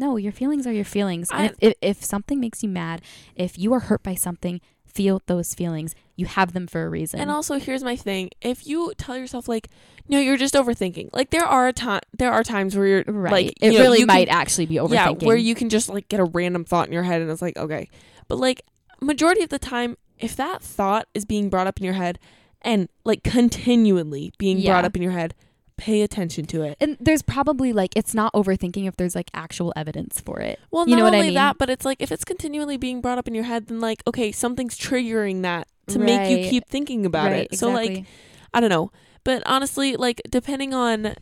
No, 0.00 0.16
your 0.16 0.32
feelings 0.32 0.66
are 0.66 0.72
your 0.72 0.84
feelings. 0.84 1.28
I- 1.32 1.46
if, 1.46 1.54
if 1.60 1.74
if 1.82 2.04
something 2.04 2.38
makes 2.40 2.62
you 2.62 2.68
mad, 2.68 3.00
if 3.34 3.58
you 3.58 3.72
are 3.72 3.80
hurt 3.80 4.02
by 4.02 4.14
something, 4.14 4.60
feel 4.98 5.22
those 5.26 5.54
feelings. 5.54 5.94
You 6.16 6.26
have 6.26 6.52
them 6.52 6.66
for 6.66 6.84
a 6.84 6.88
reason. 6.88 7.20
And 7.20 7.30
also, 7.30 7.58
here's 7.60 7.84
my 7.84 7.94
thing: 7.96 8.30
if 8.42 8.66
you 8.66 8.92
tell 8.98 9.16
yourself 9.16 9.46
like, 9.48 9.68
"No, 10.08 10.18
you're 10.18 10.36
just 10.36 10.54
overthinking," 10.54 11.10
like 11.12 11.30
there 11.30 11.44
are 11.44 11.70
time 11.72 12.00
there 12.18 12.32
are 12.32 12.42
times 12.42 12.76
where 12.76 12.86
you're 12.86 13.04
right. 13.06 13.32
like, 13.32 13.46
it 13.60 13.72
you 13.72 13.78
know, 13.78 13.84
really 13.84 13.98
can- 13.98 14.08
might 14.08 14.28
actually 14.28 14.66
be 14.66 14.74
overthinking. 14.74 15.22
Yeah, 15.22 15.26
where 15.28 15.36
you 15.36 15.54
can 15.54 15.68
just 15.68 15.88
like 15.88 16.08
get 16.08 16.18
a 16.20 16.24
random 16.24 16.64
thought 16.64 16.88
in 16.88 16.92
your 16.92 17.04
head 17.04 17.22
and 17.22 17.30
it's 17.30 17.40
like, 17.42 17.56
okay. 17.56 17.88
But 18.26 18.38
like 18.38 18.62
majority 19.00 19.42
of 19.44 19.50
the 19.50 19.58
time, 19.60 19.96
if 20.18 20.34
that 20.36 20.60
thought 20.60 21.06
is 21.14 21.24
being 21.24 21.48
brought 21.48 21.68
up 21.68 21.78
in 21.78 21.84
your 21.84 21.94
head 21.94 22.18
and 22.62 22.88
like 23.04 23.22
continually 23.22 24.32
being 24.38 24.58
Yeah. 24.58 24.72
brought 24.72 24.84
up 24.84 24.96
in 24.96 25.02
your 25.02 25.12
head, 25.12 25.34
pay 25.78 26.02
attention 26.02 26.44
to 26.46 26.62
it. 26.62 26.76
and 26.80 26.96
there's 27.00 27.22
probably 27.22 27.72
like 27.72 27.96
it's 27.96 28.12
not 28.12 28.32
overthinking 28.34 28.86
if 28.86 28.96
there's 28.96 29.14
like 29.14 29.30
actual 29.32 29.72
evidence 29.76 30.20
for 30.20 30.40
it. 30.40 30.58
Well, 30.70 30.86
You 30.86 30.90
not 30.96 30.98
know 30.98 31.04
what 31.04 31.14
I 31.14 31.16
only 31.18 31.28
mean? 31.28 31.34
that, 31.36 31.56
but 31.58 31.70
it's 31.70 31.86
like 31.86 32.02
if 32.02 32.12
it's 32.12 32.24
continually 32.24 32.76
being 32.76 33.00
brought 33.00 33.16
up 33.18 33.26
in 33.26 33.34
your 33.34 33.44
head, 33.44 33.68
then 33.68 33.80
like, 33.80 34.02
okay, 34.06 34.30
something's 34.32 34.76
triggering 34.78 35.42
that 35.42 35.68
to 35.86 35.98
make 35.98 36.28
you 36.30 36.50
keep 36.50 36.66
thinking 36.68 37.06
about 37.06 37.30
right, 37.30 37.48
it. 37.50 37.58
So 37.58 37.70
like. 37.70 38.04
I 38.52 38.60
don't 38.60 38.70
know. 38.70 38.90
But 39.24 39.42
honestly, 39.46 39.96
like 39.96 40.22
depending 40.30 40.72
on 40.74 41.14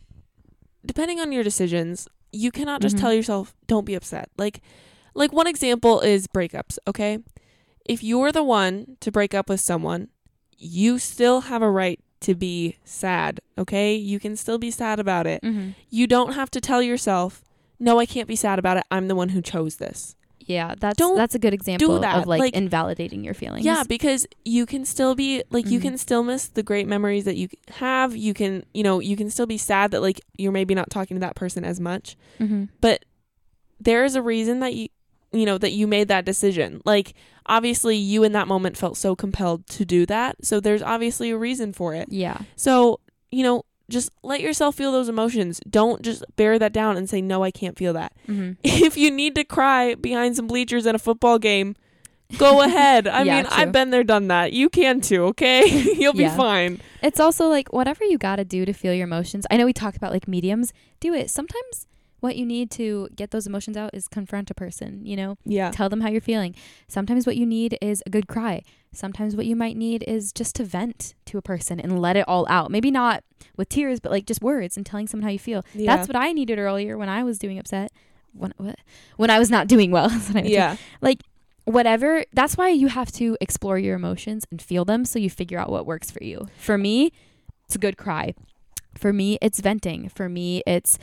depending 0.85 1.21
on 1.21 1.33
your 1.33 1.43
decisions, 1.43 2.09
you 2.33 2.51
cannot 2.53 2.81
just 2.81 2.97
Mhm. 2.97 3.01
tell 3.01 3.13
yourself 3.13 3.55
don't 3.67 3.85
be 3.85 3.95
upset. 3.95 4.31
Like 4.39 4.61
like 5.15 5.33
one 5.33 5.47
example 5.47 6.01
is 6.01 6.27
breakups, 6.29 6.79
okay? 6.87 7.19
If 7.85 8.03
you're 8.05 8.31
the 8.33 8.43
one 8.45 8.97
to 9.01 9.11
break 9.11 9.35
up 9.35 9.49
with 9.49 9.61
someone, 9.61 10.09
you 10.59 10.99
still 10.99 11.43
have 11.43 11.63
a 11.63 11.71
right 11.71 11.99
to 12.27 12.35
be 12.35 12.77
sad, 12.85 13.41
okay? 13.59 13.95
You 13.97 14.21
can 14.21 14.37
still 14.37 14.59
be 14.59 14.71
sad 14.71 15.01
about 15.01 15.27
it. 15.27 15.43
Mhm. 15.43 15.75
You 15.91 16.07
don't 16.07 16.33
have 16.35 16.51
to 16.53 16.61
tell 16.61 16.83
yourself, 16.83 17.43
"No, 17.81 17.99
I 17.99 18.07
can't 18.07 18.29
be 18.29 18.37
sad 18.37 18.59
about 18.59 18.77
it. 18.77 18.85
I'm 18.91 19.09
the 19.09 19.15
one 19.17 19.31
who 19.31 19.41
chose 19.43 19.77
this." 19.77 20.15
Yeah, 20.49 20.75
that's 20.79 20.97
Don't 20.97 21.17
that's 21.17 21.35
a 21.35 21.41
good 21.41 21.53
example 21.55 21.99
that. 22.01 22.19
of 22.19 22.27
like, 22.29 22.39
Like- 22.39 22.55
invalidating 22.55 23.25
your 23.25 23.35
feelings. 23.35 23.65
Yeah, 23.67 23.83
because 23.89 24.29
you 24.45 24.65
can 24.65 24.85
still 24.85 25.17
be 25.17 25.43
like 25.51 25.67
you 25.69 25.81
Mhm. 25.81 25.83
can 25.83 25.99
still 25.99 26.23
miss 26.23 26.47
the 26.47 26.63
great 26.63 26.87
memories 26.87 27.25
that 27.25 27.37
you 27.37 27.49
have. 27.71 28.15
You 28.15 28.33
can, 28.33 28.65
you 28.73 28.85
know, 28.85 29.01
you 29.01 29.17
can 29.17 29.29
still 29.29 29.47
be 29.47 29.59
sad 29.59 29.91
that 29.91 30.03
like 30.03 30.21
you're 30.39 30.53
maybe 30.53 30.73
not 30.75 30.89
talking 30.89 31.17
to 31.17 31.21
that 31.21 31.35
person 31.35 31.65
as 31.65 31.81
much. 31.81 32.17
hmm 32.39 32.65
But 32.81 33.05
there 33.81 34.05
is 34.05 34.15
a 34.15 34.23
reason 34.23 34.61
that 34.61 34.75
you 34.75 34.89
you 35.39 35.47
know 35.47 35.59
that 35.59 35.73
you 35.73 35.87
made 35.87 36.09
that 36.09 36.25
decision. 36.25 36.81
Like 36.85 37.15
obviously 37.47 37.97
you 37.97 38.23
in 38.25 38.33
that 38.33 38.49
moment 38.49 38.77
felt 38.77 38.97
so 38.97 39.15
compelled 39.15 39.67
to 39.69 39.85
do 39.85 40.07
that. 40.07 40.45
So 40.45 40.61
there's 40.61 40.83
obviously 40.83 41.31
a 41.31 41.37
reason 41.39 41.73
for 41.73 41.95
it. 41.95 42.09
Yeah. 42.11 42.39
So, 42.57 43.01
you 43.31 43.43
know, 43.45 43.65
just 43.89 44.11
let 44.25 44.41
yourself 44.41 44.75
feel 44.75 44.91
those 44.91 45.09
emotions. 45.09 45.61
Don't 45.71 46.03
just 46.03 46.25
bear 46.37 46.59
that 46.59 46.73
down 46.73 46.97
and 46.97 47.09
say 47.09 47.23
no, 47.23 47.45
I 47.45 47.51
can't 47.53 47.79
feel 47.79 47.93
that. 47.93 48.13
hmm 48.27 48.53
If 48.65 48.97
you 48.97 49.11
need 49.11 49.35
to 49.37 49.45
cry 49.45 49.95
behind 49.95 50.35
some 50.37 50.47
bleachers 50.49 50.87
in 50.87 50.95
a 50.97 50.99
football 50.99 51.39
game, 51.39 51.77
go 52.37 52.63
ahead. 52.67 53.07
I 53.07 53.23
Yeah, 53.23 53.37
mean, 53.37 53.45
true. 53.45 53.55
I've 53.57 53.71
been 53.71 53.91
there, 53.91 54.03
done 54.03 54.27
that. 54.29 54.53
You 54.53 54.69
can 54.69 55.01
too, 55.01 55.27
okay? 55.27 55.69
You'll 55.95 56.13
be 56.15 56.23
Yeah. 56.23 56.37
fine. 56.37 56.81
It's 57.01 57.21
also 57.21 57.47
like 57.47 57.73
whatever 57.73 58.05
you 58.05 58.19
got 58.19 58.37
to 58.37 58.45
do 58.45 58.65
to 58.65 58.73
feel 58.73 58.93
your 58.93 59.05
emotions. 59.07 59.47
I 59.53 59.57
know 59.57 59.67
we 59.67 59.73
talked 59.73 59.97
about 59.97 60.11
like 60.11 60.27
mediums. 60.27 60.73
Do 60.99 61.15
it. 61.15 61.31
Sometimes 61.31 61.87
what 62.21 62.37
you 62.37 62.47
need 62.47 62.71
to 62.73 63.09
get 63.15 63.31
those 63.31 63.47
emotions 63.47 63.77
out 63.77 63.91
is 63.93 64.09
confront 64.09 64.51
a 64.51 64.55
person, 64.55 65.05
you 65.05 65.17
know? 65.17 65.37
Yeah. 65.45 65.71
Tell 65.71 65.89
them 65.89 66.01
how 66.01 66.09
you're 66.09 66.21
feeling. 66.21 66.55
Sometimes 66.89 67.27
what 67.27 67.37
you 67.37 67.47
need 67.47 67.79
is 67.81 68.03
a 68.07 68.11
good 68.11 68.27
cry. 68.27 68.63
Sometimes 68.93 69.37
what 69.37 69.47
you 69.47 69.55
might 69.55 69.77
need 69.77 70.05
is 70.07 70.33
just 70.33 70.57
to 70.57 70.65
vent 70.65 71.15
to 71.27 71.39
a 71.39 71.43
person 71.43 71.79
and 71.79 72.01
let 72.01 72.17
it 72.17 72.25
all 72.27 72.47
out. 72.49 72.71
Maybe 72.71 72.91
not 72.91 73.23
with 73.57 73.69
tears, 73.69 74.01
but 74.01 74.11
like 74.11 74.27
just 74.27 74.41
words 74.43 74.77
and 74.77 74.87
telling 74.87 75.07
someone 75.07 75.25
how 75.25 75.33
you 75.33 75.39
feel. 75.39 75.65
Yeah. 75.75 75.95
That's 75.95 76.09
what 76.09 76.17
I 76.17 76.33
needed 76.33 76.59
earlier 76.59 76.97
when 76.97 77.09
I 77.09 77.23
was 77.23 77.39
doing 77.39 77.59
upset. 77.59 77.93
When 78.33 78.53
what? 78.57 78.79
When 79.17 79.31
I 79.31 79.39
was 79.39 79.51
not 79.51 79.67
doing 79.67 79.91
well. 79.91 80.09
That's 80.11 80.29
what 80.29 80.37
I 80.37 80.43
meant 80.43 80.47
to 80.47 80.53
yeah. 80.53 80.77
whatever 81.67 82.25
that's 82.33 82.57
why 82.57 82.69
you 82.69 82.87
have 82.87 83.11
to 83.11 83.37
explore 83.41 83.77
your 83.77 83.97
emotions 83.97 84.47
and 84.51 84.63
feel 84.63 84.85
them 84.85 85.05
so 85.05 85.19
you 85.19 85.29
figure 85.29 85.59
out 85.59 85.69
what 85.69 85.85
works 85.85 86.13
for 86.13 86.23
you 86.23 86.47
for 86.57 86.79
me 86.79 87.13
it's 87.65 87.75
a 87.75 87.79
good 87.79 87.97
cry 87.97 88.33
for 88.97 89.13
me 89.13 89.37
it's 89.43 89.61
venting 89.61 90.09
for 90.09 90.29
me 90.29 90.63
it's 90.65 90.97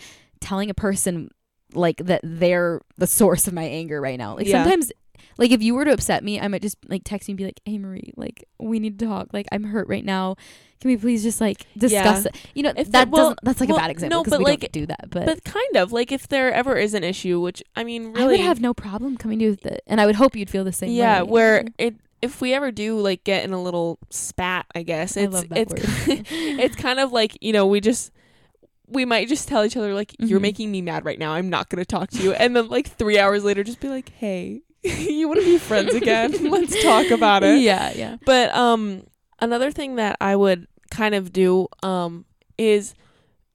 telling 0.44 0.70
a 0.70 0.74
person 0.74 1.30
like 1.74 1.98
that 1.98 2.22
they're 2.24 2.82
the 2.98 3.08
source 3.08 3.48
of 3.48 3.54
my 3.54 3.64
anger 3.64 4.00
right 4.00 4.18
now. 4.20 4.36
Like 4.36 4.46
Yeah. 4.48 4.64
sometimes 4.64 4.92
like 5.40 5.50
if 5.52 5.64
you 5.64 5.74
were 5.74 5.86
to 5.86 5.92
upset 5.92 6.24
me 6.24 6.40
i 6.40 6.48
might 6.48 6.62
just 6.62 6.78
like 6.90 7.02
text 7.04 7.28
you 7.28 7.32
and 7.32 7.38
be 7.38 7.46
like 7.46 7.60
hey 7.66 7.78
marie 7.80 8.14
like 8.16 8.44
we 8.60 8.78
need 8.80 9.00
to 9.00 9.06
talk. 9.08 9.30
Like 9.34 9.48
i'm 9.52 9.64
hurt 9.64 9.88
right 9.88 10.06
now. 10.06 10.36
Can 10.82 10.90
we 10.92 10.98
please 10.98 11.24
just 11.24 11.40
like 11.42 11.66
discuss 11.78 12.26
Yeah. 12.26 12.30
it? 12.30 12.36
You 12.54 12.64
know 12.64 12.74
If 12.76 12.92
that 12.92 13.10
well- 13.10 13.24
doesn't 13.30 13.40
that's 13.42 13.60
like 13.62 13.70
well, 13.70 13.78
a 13.78 13.82
bad 13.82 13.90
example 13.92 14.20
no, 14.20 14.24
because 14.24 14.38
we 14.38 14.46
like- 14.46 14.60
don't 14.60 14.72
do 14.74 14.86
that 14.88 15.10
but, 15.10 15.26
But 15.26 15.44
kind 15.46 15.76
of 15.78 15.92
like 15.92 16.12
if 16.12 16.28
there 16.28 16.52
ever 16.54 16.76
is 16.76 16.94
an 16.94 17.04
issue, 17.04 17.40
which 17.40 17.64
I 17.76 17.84
mean, 17.84 18.16
i 18.18 18.26
would 18.28 18.40
have 18.40 18.60
no 18.62 18.74
problem 18.74 19.18
coming 19.18 19.40
to 19.40 19.46
you 19.46 19.52
with 19.52 19.66
it 19.66 19.82
and 19.88 20.00
i 20.02 20.06
would 20.06 20.16
hope 20.16 20.36
you'd 20.36 20.50
feel 20.50 20.64
the 20.66 20.74
same 20.74 20.92
yeah, 20.92 21.22
way. 21.24 21.30
where 21.30 21.66
it 21.80 21.96
if 22.22 22.40
we 22.40 22.54
ever 22.54 22.72
do 22.72 23.00
like 23.00 23.24
get 23.26 23.44
in 23.44 23.52
a 23.52 23.62
little 23.62 23.98
spat, 24.10 24.66
I 24.76 24.84
guess 24.84 25.18
I 25.18 25.22
it's 25.22 25.42
that 25.46 25.58
it's 25.58 25.74
it's 26.32 26.76
kind 26.76 27.00
of 27.00 27.12
like 27.12 27.38
you 27.42 27.52
know 27.54 27.66
we 27.66 27.82
just 27.82 28.12
we 28.94 29.06
might 29.06 29.28
just 29.28 29.48
tell 29.48 29.66
each 29.66 29.76
other 29.78 29.94
like 29.94 30.16
you're 30.20 30.40
Mhm. 30.40 30.44
making 30.44 30.72
me 30.72 30.82
mad 30.82 31.04
right 31.06 31.20
now. 31.20 31.34
I'm 31.34 31.50
not 31.50 31.70
gonna 31.70 31.86
talk 31.86 32.10
to 32.12 32.24
you, 32.24 32.34
and 32.34 32.56
then 32.56 32.70
like 32.70 32.88
three 32.88 33.18
hours 33.20 33.44
later, 33.44 33.64
just 33.64 33.80
be 33.80 33.90
like, 33.90 34.10
hey, 34.10 34.62
you 34.84 35.28
want 35.28 35.40
to 35.40 35.46
be 35.46 35.58
friends 35.58 35.94
again? 35.94 36.32
Let's 36.50 36.82
talk 36.84 37.10
about 37.12 37.44
it. 37.44 37.60
yeah 37.62 37.92
yeah 37.96 38.18
But 38.26 38.54
um 38.56 39.04
another 39.40 39.72
thing 39.72 39.96
that 39.96 40.18
I 40.22 40.36
would 40.36 40.68
kind 40.92 41.16
of 41.16 41.34
do 41.34 41.68
um 41.82 42.26
is 42.58 42.94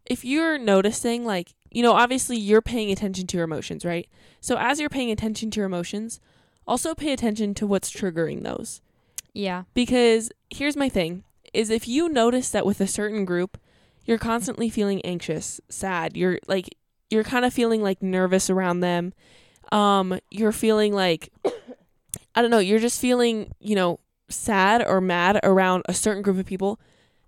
if 0.07 0.25
you're 0.25 0.59
noticing 0.59 1.25
like 1.25 1.55
you 1.71 1.83
know 1.83 1.93
obviously 1.93 2.37
you're 2.37 2.63
paying 2.63 2.91
attention 2.91 3.27
to 3.29 3.37
your 3.37 3.45
emotions, 3.45 3.85
right? 3.85 4.09
So 4.41 4.57
as 4.59 4.81
you're 4.81 4.89
paying 4.89 5.11
attention 5.11 5.51
to 5.53 5.57
your 5.61 5.67
emotions, 5.67 6.21
also 6.67 6.95
pay 6.95 7.13
attention 7.13 7.55
to 7.55 7.67
what's 7.67 7.91
triggering 7.93 8.43
those. 8.43 8.81
yeah 9.35 9.65
Because 9.75 10.31
here's 10.51 10.77
my 10.77 10.89
thing 10.89 11.25
is 11.55 11.71
if 11.71 11.87
you 11.89 12.09
notice 12.09 12.51
that 12.51 12.65
with 12.67 12.81
a 12.81 12.87
certain 12.87 13.25
group 13.25 13.59
you're 14.09 14.19
constantly 14.19 14.71
feeling 14.71 15.05
anxious, 15.05 15.61
sad, 15.69 16.17
you're 16.17 16.39
like 16.49 16.75
you're 17.11 17.23
kind 17.23 17.45
of 17.45 17.53
feeling 17.53 17.83
like 17.83 18.03
nervous 18.03 18.49
around 18.49 18.81
them. 18.81 19.13
Um 19.71 20.19
you're 20.31 20.51
feeling 20.51 20.95
like 20.95 21.31
I 22.35 22.41
don't 22.41 22.51
know, 22.51 22.59
you're 22.59 22.79
just 22.79 23.01
feeling, 23.01 23.53
you 23.61 23.77
know, 23.77 24.01
sad 24.31 24.83
or 24.87 25.03
mad 25.03 25.39
around 25.43 25.83
a 25.87 25.95
certain 25.95 26.23
group 26.23 26.39
of 26.39 26.47
people. 26.47 26.81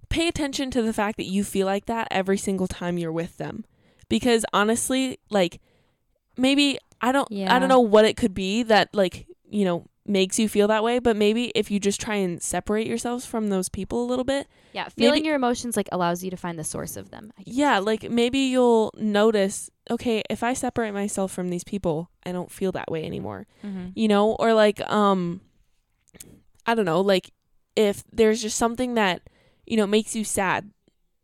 Pay 0.08 0.26
attention 0.26 0.70
to 0.70 0.80
the 0.80 0.94
fact 0.94 1.18
that 1.18 1.26
you 1.26 1.44
feel 1.44 1.66
like 1.66 1.84
that 1.84 2.08
every 2.10 2.38
single 2.38 2.66
time 2.66 2.96
you're 2.96 3.12
with 3.12 3.36
them. 3.36 3.66
Because 4.08 4.46
honestly, 4.54 5.18
like 5.28 5.60
maybe 6.38 6.78
I 7.02 7.12
don't 7.12 7.30
I 7.54 7.58
don't 7.58 7.68
know 7.68 7.80
what 7.80 8.06
it 8.06 8.16
could 8.16 8.32
be 8.32 8.62
that 8.62 8.88
like, 8.94 9.26
you 9.50 9.66
know, 9.66 9.84
makes 10.10 10.38
you 10.38 10.48
feel 10.48 10.68
that 10.68 10.82
way, 10.84 10.98
but 10.98 11.16
maybe 11.16 11.52
if 11.54 11.70
you 11.70 11.78
just 11.80 12.00
try 12.00 12.16
and 12.16 12.42
separate 12.42 12.86
yourselves 12.86 13.24
from 13.24 13.48
those 13.48 13.68
people 13.68 14.02
a 14.02 14.06
little 14.06 14.24
bit, 14.24 14.46
Yeah, 14.72 14.88
feeling 14.88 15.14
Maybe- 15.14 15.26
your 15.26 15.36
emotions 15.36 15.76
like 15.76 15.88
allows 15.92 16.22
you 16.24 16.30
to 16.30 16.36
find 16.36 16.58
the 16.58 16.64
source 16.64 16.96
of 16.96 17.10
them. 17.10 17.32
Yeah, 17.44 17.78
like 17.78 18.10
maybe 18.10 18.38
you'll 18.38 18.92
notice, 18.96 19.70
okay, 19.90 20.22
if 20.30 20.42
I 20.42 20.52
separate 20.54 20.92
myself 20.92 21.32
from 21.32 21.48
these 21.48 21.64
people, 21.64 22.10
I 22.24 22.32
don't 22.32 22.50
feel 22.50 22.72
that 22.72 22.90
way 22.90 23.04
anymore. 23.04 23.46
Mhm. 23.64 23.92
You 23.94 24.08
know, 24.08 24.32
or 24.34 24.52
like 24.54 24.80
um 24.90 25.40
I 26.66 26.74
don't 26.74 26.84
know, 26.84 27.00
like 27.00 27.30
if 27.76 28.04
there's 28.12 28.42
just 28.42 28.58
something 28.58 28.94
that, 28.94 29.22
you 29.66 29.76
know, 29.76 29.86
makes 29.86 30.14
you 30.14 30.24
sad, 30.24 30.70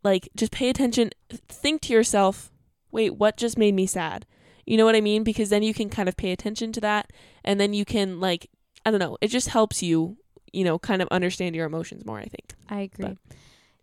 like 0.03 0.29
just 0.35 0.51
pay 0.51 0.69
attention, 0.69 1.11
think 1.47 1.81
to 1.83 1.93
yourself, 1.93 2.51
wait, 2.91 3.15
what 3.15 3.37
just 3.37 3.57
made 3.57 3.73
me 3.75 3.85
sad? 3.85 4.25
You 4.65 4.75
know 4.77 4.85
what 4.85 4.95
I 4.95 5.01
mean? 5.01 5.23
Because 5.23 5.49
then 5.49 5.63
you 5.63 5.73
can 5.73 5.89
kind 5.89 6.09
of 6.09 6.17
pay 6.17 6.31
attention 6.31 6.71
to 6.73 6.81
that 6.81 7.11
and 7.43 7.59
then 7.59 7.73
you 7.73 7.85
can 7.85 8.19
like 8.19 8.49
I 8.85 8.91
don't 8.91 8.99
know, 8.99 9.17
it 9.21 9.27
just 9.27 9.49
helps 9.49 9.83
you, 9.83 10.17
you 10.53 10.63
know, 10.63 10.79
kind 10.79 11.01
of 11.01 11.07
understand 11.09 11.55
your 11.55 11.65
emotions 11.65 12.05
more, 12.05 12.19
I 12.19 12.25
think. 12.25 12.53
I 12.69 12.81
agree. 12.81 13.17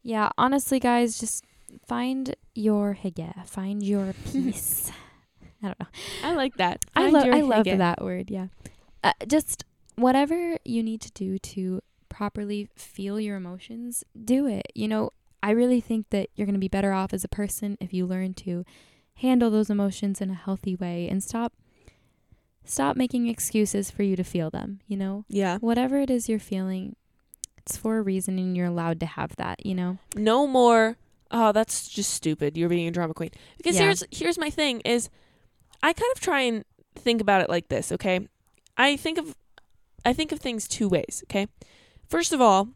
Yeah, 0.03 0.31
honestly, 0.37 0.81
guys, 0.81 1.19
just 1.19 1.45
find 1.87 2.35
your 2.55 2.97
hygge, 3.03 3.47
find 3.47 3.83
your 3.83 4.15
peace. 4.27 4.91
I 5.63 5.69
don't 5.69 5.81
know. 5.81 5.87
I 6.23 6.35
like 6.35 6.57
that. 6.57 6.85
I 6.95 7.11
love 7.11 7.25
I 7.25 7.41
love 7.41 7.65
that 7.65 8.03
word. 8.03 8.31
Yeah, 8.31 8.49
uh, 9.03 9.13
just 9.27 9.65
whatever 9.97 10.59
you 10.65 10.83
need 10.83 11.01
to 11.03 11.11
do 11.13 11.39
to 11.39 11.81
properly 12.09 12.69
feel 12.77 13.19
your 13.19 13.37
emotions, 13.37 14.05
do 14.25 14.47
it. 14.47 14.71
You 14.75 14.89
know, 14.89 15.11
I 15.43 15.51
really 15.51 15.81
think 15.81 16.11
that 16.11 16.29
you're 16.35 16.47
going 16.47 16.55
to 16.55 16.61
be 16.61 16.69
better 16.69 16.93
off 16.93 17.13
as 17.13 17.25
a 17.25 17.29
person 17.29 17.77
if 17.81 17.93
you 17.93 18.07
learn 18.07 18.35
to 18.35 18.65
handle 19.17 19.51
those 19.51 19.71
emotions 19.71 20.21
in 20.21 20.31
a 20.31 20.35
healthy 20.35 20.75
way 20.77 21.09
and 21.09 21.23
stop 21.23 21.53
stop 22.65 22.97
making 22.97 23.29
excuses 23.29 23.91
for 23.91 24.03
you 24.03 24.17
to 24.17 24.25
feel 24.25 24.51
them, 24.51 24.81
you 24.87 24.97
know? 24.97 25.25
Yeah. 25.29 25.59
Whatever 25.59 25.99
it 26.01 26.11
is 26.11 26.29
you're 26.29 26.39
feeling, 26.39 26.97
it's 27.59 27.77
for 27.77 27.99
a 27.99 28.03
reason 28.03 28.39
and 28.39 28.57
you're 28.57 28.67
allowed 28.67 29.01
to 29.01 29.07
have 29.07 29.37
that, 29.37 29.65
you 29.65 29.75
know? 29.75 29.99
no 30.17 30.47
more 30.47 30.97
oh 31.31 31.51
that's 31.53 31.89
just 31.89 32.13
stupid 32.13 32.55
you're 32.57 32.69
being 32.69 32.87
a 32.87 32.91
drama 32.91 33.15
queen 33.15 33.31
because 33.57 33.75
Yeah. 33.75 33.85
here's 33.85 34.05
here's 34.13 34.39
my 34.39 34.51
thing 34.51 34.81
is 34.85 35.09
i 35.83 35.93
kind 35.95 36.13
of 36.15 36.21
try 36.21 36.43
and 36.43 36.65
think 36.95 37.21
about 37.23 37.41
it 37.41 37.49
like 37.49 37.69
this 37.69 37.91
okay 37.91 38.29
i 38.77 38.95
think 38.97 39.17
of 39.19 39.35
i 40.05 40.13
think 40.13 40.31
of 40.33 40.39
things 40.39 40.69
two 40.69 40.87
ways 40.87 41.25
okay 41.27 41.49
first 42.07 42.33
of 42.35 42.41
all 42.43 42.69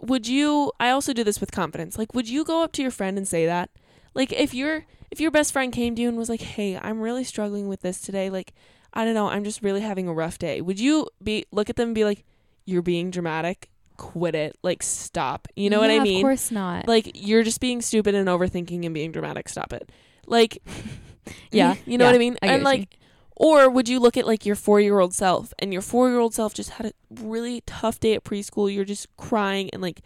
would 0.00 0.26
you 0.26 0.72
i 0.80 0.90
also 0.90 1.12
do 1.12 1.22
this 1.24 1.40
with 1.40 1.52
confidence 1.52 1.96
like 1.96 2.12
would 2.12 2.28
you 2.28 2.44
go 2.44 2.62
up 2.64 2.72
to 2.72 2.82
your 2.82 2.90
friend 2.90 3.16
and 3.16 3.26
say 3.28 3.46
that 3.46 3.70
like 4.14 4.32
if 4.32 4.52
your 4.52 4.84
if 5.12 5.20
your 5.20 5.30
best 5.30 5.52
friend 5.52 5.72
came 5.72 5.94
to 5.94 6.02
you 6.02 6.08
and 6.08 6.18
was 6.18 6.28
like 6.28 6.42
hey 6.42 6.76
i'm 6.76 7.00
really 7.00 7.24
struggling 7.24 7.68
with 7.68 7.80
this 7.82 8.00
today 8.00 8.28
like 8.28 8.52
i 8.94 9.04
don't 9.04 9.14
know 9.14 9.28
i'm 9.28 9.44
just 9.44 9.62
really 9.62 9.80
having 9.80 10.08
a 10.08 10.12
rough 10.12 10.38
day. 10.38 10.60
Would 10.60 10.80
you 10.80 11.08
be 11.22 11.44
look 11.52 11.70
at 11.70 11.76
them 11.76 11.88
and 11.88 11.94
be 11.94 12.04
like 12.04 12.24
you're 12.66 12.82
being 12.82 13.10
dramatic. 13.10 13.70
Quit 13.96 14.34
it. 14.34 14.56
Like 14.62 14.82
stop. 14.82 15.48
You 15.56 15.70
know 15.70 15.80
what 15.80 15.90
i 15.90 15.98
mean 15.98 16.18
Of 16.18 16.22
course 16.22 16.50
not. 16.50 16.86
like 16.88 17.10
you're 17.14 17.42
just 17.42 17.60
being 17.60 17.80
stupid 17.82 18.14
and 18.14 18.28
overthinking 18.28 18.84
and 18.84 18.94
being 18.94 19.12
dramatic. 19.12 19.48
Stop 19.48 19.72
it. 19.72 19.90
Like 20.26 20.62
Yeah, 21.50 21.74
you 21.86 21.98
know 21.98 22.04
yeah, 22.04 22.10
what 22.10 22.14
i 22.14 22.18
mean? 22.18 22.36
I 22.42 22.46
and 22.48 22.62
like 22.64 22.96
or 23.36 23.70
would 23.70 23.88
you 23.88 23.98
look 24.00 24.16
at 24.16 24.26
like 24.26 24.44
your 24.44 24.56
four 24.56 24.80
year 24.80 25.00
old 25.00 25.14
self 25.14 25.52
and 25.58 25.72
your 25.72 25.82
four 25.82 26.08
year 26.10 26.18
old 26.18 26.34
self 26.34 26.52
just 26.54 26.70
had 26.70 26.86
a 26.86 26.92
really 27.22 27.62
tough 27.66 27.98
day 27.98 28.14
at 28.14 28.24
preschool. 28.24 28.72
You're 28.72 28.84
just 28.84 29.06
crying 29.16 29.70
and 29.72 29.80
like 29.82 30.02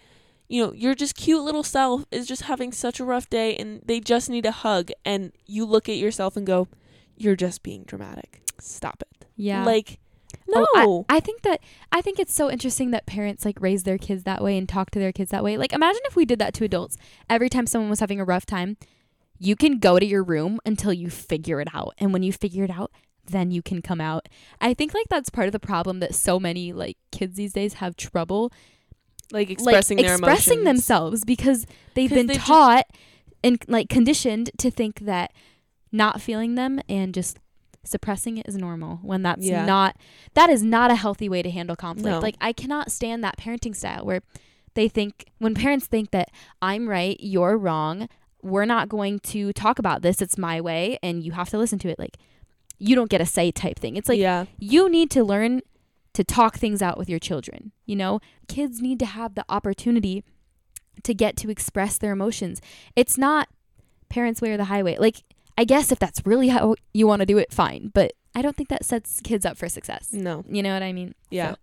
you 0.48 0.64
know 0.64 0.72
your 0.72 0.94
just 0.94 1.16
cute 1.16 1.42
little 1.42 1.62
self 1.64 2.04
is 2.10 2.26
just 2.26 2.42
having 2.42 2.70
such 2.72 3.00
a 3.00 3.04
rough 3.04 3.28
day 3.30 3.56
and 3.56 3.80
they 3.84 3.98
just 4.00 4.30
need 4.30 4.46
a 4.46 4.52
hug 4.52 4.90
and 5.04 5.32
you 5.46 5.64
look 5.64 5.88
at 5.88 5.96
yourself 5.96 6.36
and 6.36 6.46
go 6.46 6.68
you're 7.16 7.36
just 7.36 7.62
being 7.62 7.82
dramatic 7.84 8.42
stop 8.60 9.02
it 9.02 9.26
yeah. 9.36 9.64
like 9.64 9.98
no 10.48 10.66
Oh, 10.74 11.06
I, 11.08 11.16
I 11.16 11.20
think 11.20 11.42
that 11.42 11.60
I 11.92 12.00
think 12.00 12.18
it's 12.18 12.34
so 12.34 12.50
interesting 12.50 12.90
that 12.90 13.06
parents 13.06 13.44
like 13.44 13.60
raise 13.60 13.84
their 13.84 13.98
kids 13.98 14.24
that 14.24 14.42
way 14.42 14.58
and 14.58 14.68
talk 14.68 14.90
to 14.90 14.98
their 14.98 15.12
kids 15.12 15.30
that 15.30 15.44
way. 15.44 15.56
Like 15.56 15.72
imagine 15.72 16.02
if 16.04 16.16
we 16.16 16.24
did 16.24 16.38
that 16.40 16.54
to 16.54 16.64
adults. 16.64 16.96
Every 17.30 17.48
time 17.48 17.66
someone 17.66 17.90
was 17.90 18.00
having 18.00 18.20
a 18.20 18.24
rough 18.24 18.44
time, 18.44 18.76
you 19.38 19.56
can 19.56 19.78
go 19.78 19.98
to 19.98 20.06
your 20.06 20.22
room 20.22 20.60
until 20.66 20.92
you 20.92 21.08
figure 21.08 21.60
it 21.60 21.68
out. 21.72 21.94
And 21.98 22.12
when 22.12 22.22
you 22.22 22.32
figure 22.32 22.64
it 22.64 22.70
out, 22.70 22.90
then 23.26 23.50
you 23.50 23.62
can 23.62 23.80
come 23.80 24.00
out. 24.00 24.28
I 24.60 24.74
think 24.74 24.94
like 24.94 25.06
that's 25.08 25.30
part 25.30 25.46
of 25.46 25.52
the 25.52 25.60
problem 25.60 26.00
that 26.00 26.14
so 26.14 26.38
many 26.38 26.72
like 26.72 26.96
kids 27.12 27.36
these 27.36 27.52
days 27.52 27.74
have 27.74 27.96
trouble 27.96 28.52
like 29.32 29.50
expressing 29.50 29.98
like 29.98 30.06
their 30.06 30.16
expressing 30.16 30.60
emotions 30.60 30.64
themselves 30.64 31.24
because 31.24 31.66
they've 31.94 32.10
been 32.10 32.26
they 32.26 32.34
ju- 32.34 32.40
taught 32.40 32.86
and 33.42 33.62
like 33.68 33.88
conditioned 33.88 34.50
to 34.58 34.70
think 34.70 35.00
that 35.00 35.32
not 35.90 36.20
feeling 36.20 36.56
them 36.56 36.80
and 36.88 37.14
just 37.14 37.38
suppressing 37.84 38.36
it 38.38 38.46
is 38.48 38.56
normal 38.56 38.98
when 39.02 39.22
that's 39.22 39.44
Yeah. 39.44 39.64
not 39.64 39.96
that 40.34 40.50
is 40.50 40.62
not 40.62 40.90
a 40.90 40.94
healthy 40.94 41.28
way 41.28 41.42
to 41.42 41.50
handle 41.50 41.76
conflict 41.76 42.06
No. 42.08 42.18
like 42.20 42.36
i 42.40 42.52
cannot 42.52 42.90
stand 42.90 43.22
that 43.24 43.36
parenting 43.36 43.74
style 43.76 44.04
where 44.04 44.20
they 44.74 44.88
think 44.88 45.26
when 45.38 45.54
parents 45.54 45.86
think 45.86 46.10
that 46.12 46.30
i'm 46.62 46.88
right 46.88 47.16
you're 47.20 47.56
wrong 47.58 48.08
we're 48.42 48.64
not 48.64 48.88
going 48.88 49.18
to 49.20 49.52
talk 49.52 49.78
about 49.78 50.02
this 50.02 50.20
it's 50.22 50.36
my 50.38 50.60
way 50.60 50.98
and 51.02 51.22
you 51.22 51.32
have 51.32 51.48
to 51.50 51.58
listen 51.58 51.78
to 51.80 51.88
it 51.88 51.98
like 51.98 52.16
you 52.78 52.94
don't 52.94 53.08
get 53.10 53.20
a 53.20 53.26
say 53.26 53.50
type 53.52 53.78
thing 53.78 53.96
it's 53.96 54.08
like 54.08 54.18
yeah 54.18 54.44
you 54.58 54.88
need 54.88 55.10
to 55.10 55.22
learn 55.22 55.60
to 56.12 56.22
talk 56.22 56.56
things 56.58 56.80
out 56.80 56.96
with 56.96 57.08
your 57.10 57.18
children. 57.18 57.72
You 57.86 57.96
know, 57.96 58.20
kids 58.46 58.80
need 58.80 59.00
to 59.00 59.04
have 59.06 59.34
the 59.34 59.44
opportunity 59.48 60.22
to 61.02 61.12
get 61.12 61.36
to 61.38 61.50
express 61.50 61.98
their 61.98 62.12
emotions. 62.12 62.60
It's 62.94 63.18
not 63.18 63.48
parents' 64.08 64.40
way 64.40 64.52
or 64.52 64.56
the 64.56 64.66
highway. 64.66 64.96
Like, 64.96 65.24
I 65.56 65.64
guess 65.64 65.92
if 65.92 65.98
that's 65.98 66.20
really 66.26 66.48
how 66.48 66.74
you 66.92 67.06
want 67.06 67.20
to 67.20 67.26
do 67.26 67.38
it, 67.38 67.52
fine. 67.52 67.90
But 67.94 68.12
I 68.34 68.42
don't 68.42 68.56
think 68.56 68.68
that 68.70 68.84
sets 68.84 69.20
kids 69.22 69.46
up 69.46 69.56
for 69.56 69.68
success. 69.68 70.12
No. 70.12 70.44
You 70.48 70.62
know 70.62 70.72
what 70.74 70.82
I 70.82 70.92
mean? 70.92 71.14
Yeah. 71.30 71.52
So- 71.52 71.56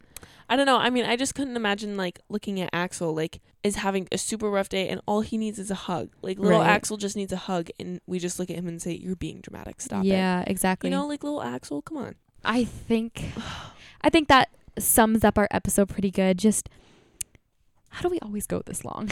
I 0.50 0.58
don't 0.58 0.66
know. 0.66 0.78
I 0.80 0.90
mean, 0.90 1.06
I 1.06 1.16
just 1.16 1.34
couldn't 1.34 1.56
imagine 1.56 1.96
like 1.96 2.20
looking 2.28 2.60
at 2.60 2.70
Axel 2.74 3.16
like 3.16 3.40
is 3.64 3.76
having 3.78 4.10
a 4.12 4.18
super 4.18 4.50
rough 4.50 4.68
day 4.68 4.90
and 4.90 5.00
all 5.08 5.22
he 5.22 5.38
needs 5.38 5.58
is 5.58 5.72
a 5.72 5.76
hug. 5.76 6.10
Like 6.22 6.38
little 6.40 6.60
Right. 6.60 6.70
Axel 6.70 6.98
just 6.98 7.16
needs 7.16 7.32
a 7.32 7.38
hug 7.38 7.70
and 7.80 8.02
we 8.06 8.20
just 8.20 8.38
look 8.38 8.50
at 8.50 8.58
him 8.58 8.68
and 8.68 8.82
say, 8.82 8.92
You're 8.92 9.16
being 9.16 9.40
dramatic. 9.40 9.80
Stop 9.80 10.04
it. 10.04 10.08
yeah, 10.10 10.44
exactly. 10.46 10.90
You 10.90 10.96
know, 10.98 11.08
like 11.08 11.24
little 11.24 11.42
Axel, 11.42 11.82
come 11.82 11.98
on. 12.00 12.16
I 12.44 12.66
think 12.66 13.24
I 14.02 14.10
think 14.10 14.28
that 14.28 14.50
sums 14.78 15.24
up 15.24 15.38
our 15.38 15.48
episode 15.52 15.88
pretty 15.88 16.12
good. 16.12 16.38
Just 16.38 16.68
how 17.90 18.02
do 18.02 18.10
we 18.10 18.20
always 18.20 18.46
go 18.46 18.62
this 18.66 18.84
long? 18.84 19.10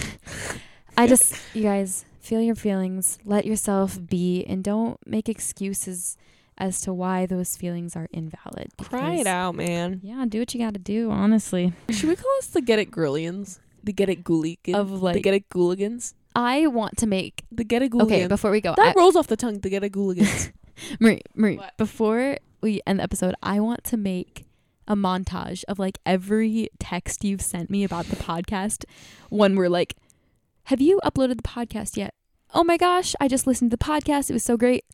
I 0.98 1.08
just 1.08 1.36
you 1.54 1.64
guys 1.64 2.04
feel 2.20 2.42
your 2.42 2.56
feelings, 2.56 3.20
let 3.26 3.46
yourself 3.46 4.00
be 4.08 4.44
and 4.46 4.64
don't 4.64 4.98
make 5.06 5.30
excuses 5.30 6.18
as 6.58 6.82
to 6.82 6.94
why 6.94 7.26
those 7.26 7.56
feelings 7.56 7.96
are 7.96 8.08
invalid. 8.12 8.72
Cry 8.78 9.16
it 9.16 9.28
out, 9.28 9.56
man. 9.56 10.02
Yeah, 10.04 10.26
do 10.28 10.40
what 10.40 10.54
you 10.54 10.60
got 10.60 10.74
to 10.74 10.80
do, 10.80 11.10
honestly. 11.10 11.74
Should 11.90 12.10
we 12.10 12.16
call 12.16 12.32
us 12.40 12.48
the 12.48 12.62
Get 12.62 12.80
It 12.80 12.92
Girlians? 12.92 13.62
The 13.84 13.94
Get 13.94 14.10
It 14.10 14.24
Gooligans? 14.26 14.76
Of 14.76 15.02
like, 15.02 15.16
the 15.16 15.22
Get 15.22 15.34
It 15.34 15.50
Gooligans? 15.50 16.14
I 16.36 16.68
want 16.68 16.98
to 16.98 17.08
make 17.08 17.44
The 17.52 17.64
Get 17.64 17.82
It 17.82 17.92
Gooligans. 17.92 18.04
Okay, 18.04 18.28
before 18.28 18.52
we 18.52 18.62
go, 18.62 18.74
that 18.76 18.96
I, 18.96 19.00
rolls 19.00 19.16
off 19.16 19.28
the 19.28 19.38
tongue, 19.38 19.60
the 19.60 19.70
Get 19.70 19.84
It 19.84 19.94
Gooligans. 19.94 20.52
Marie, 21.00 21.22
Marie, 21.36 21.58
What? 21.58 21.78
before 21.78 22.38
we 22.62 22.82
end 22.86 23.00
the 23.00 23.04
episode, 23.04 23.36
I 23.42 23.60
want 23.60 23.84
to 23.86 23.98
make 23.98 24.46
a 24.88 24.96
montage 24.96 25.64
of 25.68 25.80
like 25.80 26.00
every 26.06 26.70
text 26.80 27.24
you've 27.24 27.42
sent 27.42 27.70
me 27.70 27.84
about 27.84 28.06
the 28.06 28.16
podcast. 28.16 28.86
One 29.30 29.56
where 29.56 29.70
like, 29.70 29.96
have 30.66 30.82
you 30.82 31.00
uploaded 31.04 31.38
the 31.38 31.44
podcast 31.44 31.98
yet? 31.98 32.14
Oh 32.54 32.64
my 32.64 32.78
gosh, 32.78 33.16
I 33.20 33.28
just 33.28 33.46
listened 33.48 33.72
to 33.72 33.78
the 33.78 33.84
podcast. 33.84 34.30
It 34.30 34.34
was 34.34 34.44
so 34.44 34.58
great. 34.58 34.86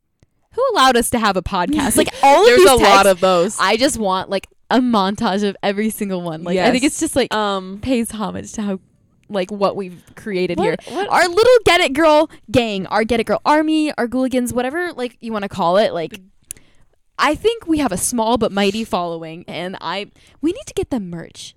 Who 0.51 0.63
allowed 0.71 0.95
us 0.97 1.09
to 1.11 1.19
have 1.19 1.35
a 1.37 1.41
podcast? 1.41 1.97
Like 1.97 2.09
all 2.23 2.41
of 2.41 2.45
There's 2.45 2.59
these 2.59 2.71
a 2.71 2.77
texts, 2.77 2.95
lot 2.95 3.07
of 3.07 3.19
those. 3.19 3.57
I 3.59 3.77
just 3.77 3.97
want 3.97 4.29
like 4.29 4.47
a 4.69 4.79
montage 4.79 5.47
of 5.47 5.55
every 5.61 5.89
single 5.89 6.21
one. 6.21 6.43
Like 6.43 6.57
I 6.59 6.71
think 6.71 6.83
it's 6.83 6.99
just 6.99 7.15
like 7.15 7.33
um, 7.33 7.79
pays 7.81 8.11
homage 8.11 8.53
to 8.53 8.61
how 8.61 8.79
like 9.27 9.51
what 9.51 9.75
we've 9.75 10.03
created 10.15 10.59
here 10.59 10.75
what, 10.85 10.93
what, 10.93 11.09
our 11.09 11.27
little 11.27 11.57
get 11.65 11.81
it 11.81 11.93
girl 11.93 12.29
gang, 12.51 12.85
our 12.87 13.03
get 13.03 13.19
it 13.19 13.25
girl 13.25 13.41
army, 13.45 13.91
our 13.97 14.07
gooligans, 14.07 14.53
whatever 14.53 14.93
like 14.93 15.17
you 15.19 15.31
want 15.31 15.43
to 15.43 15.49
call 15.49 15.77
it. 15.77 15.93
Like 15.93 16.19
I 17.17 17.35
think 17.35 17.67
we 17.67 17.79
have 17.79 17.91
a 17.91 17.97
small 17.97 18.37
but 18.37 18.51
mighty 18.51 18.83
following 18.83 19.45
and 19.47 19.77
I 19.81 20.11
we 20.41 20.51
need 20.51 20.65
to 20.67 20.73
get 20.73 20.89
them 20.89 21.09
merch. 21.09 21.55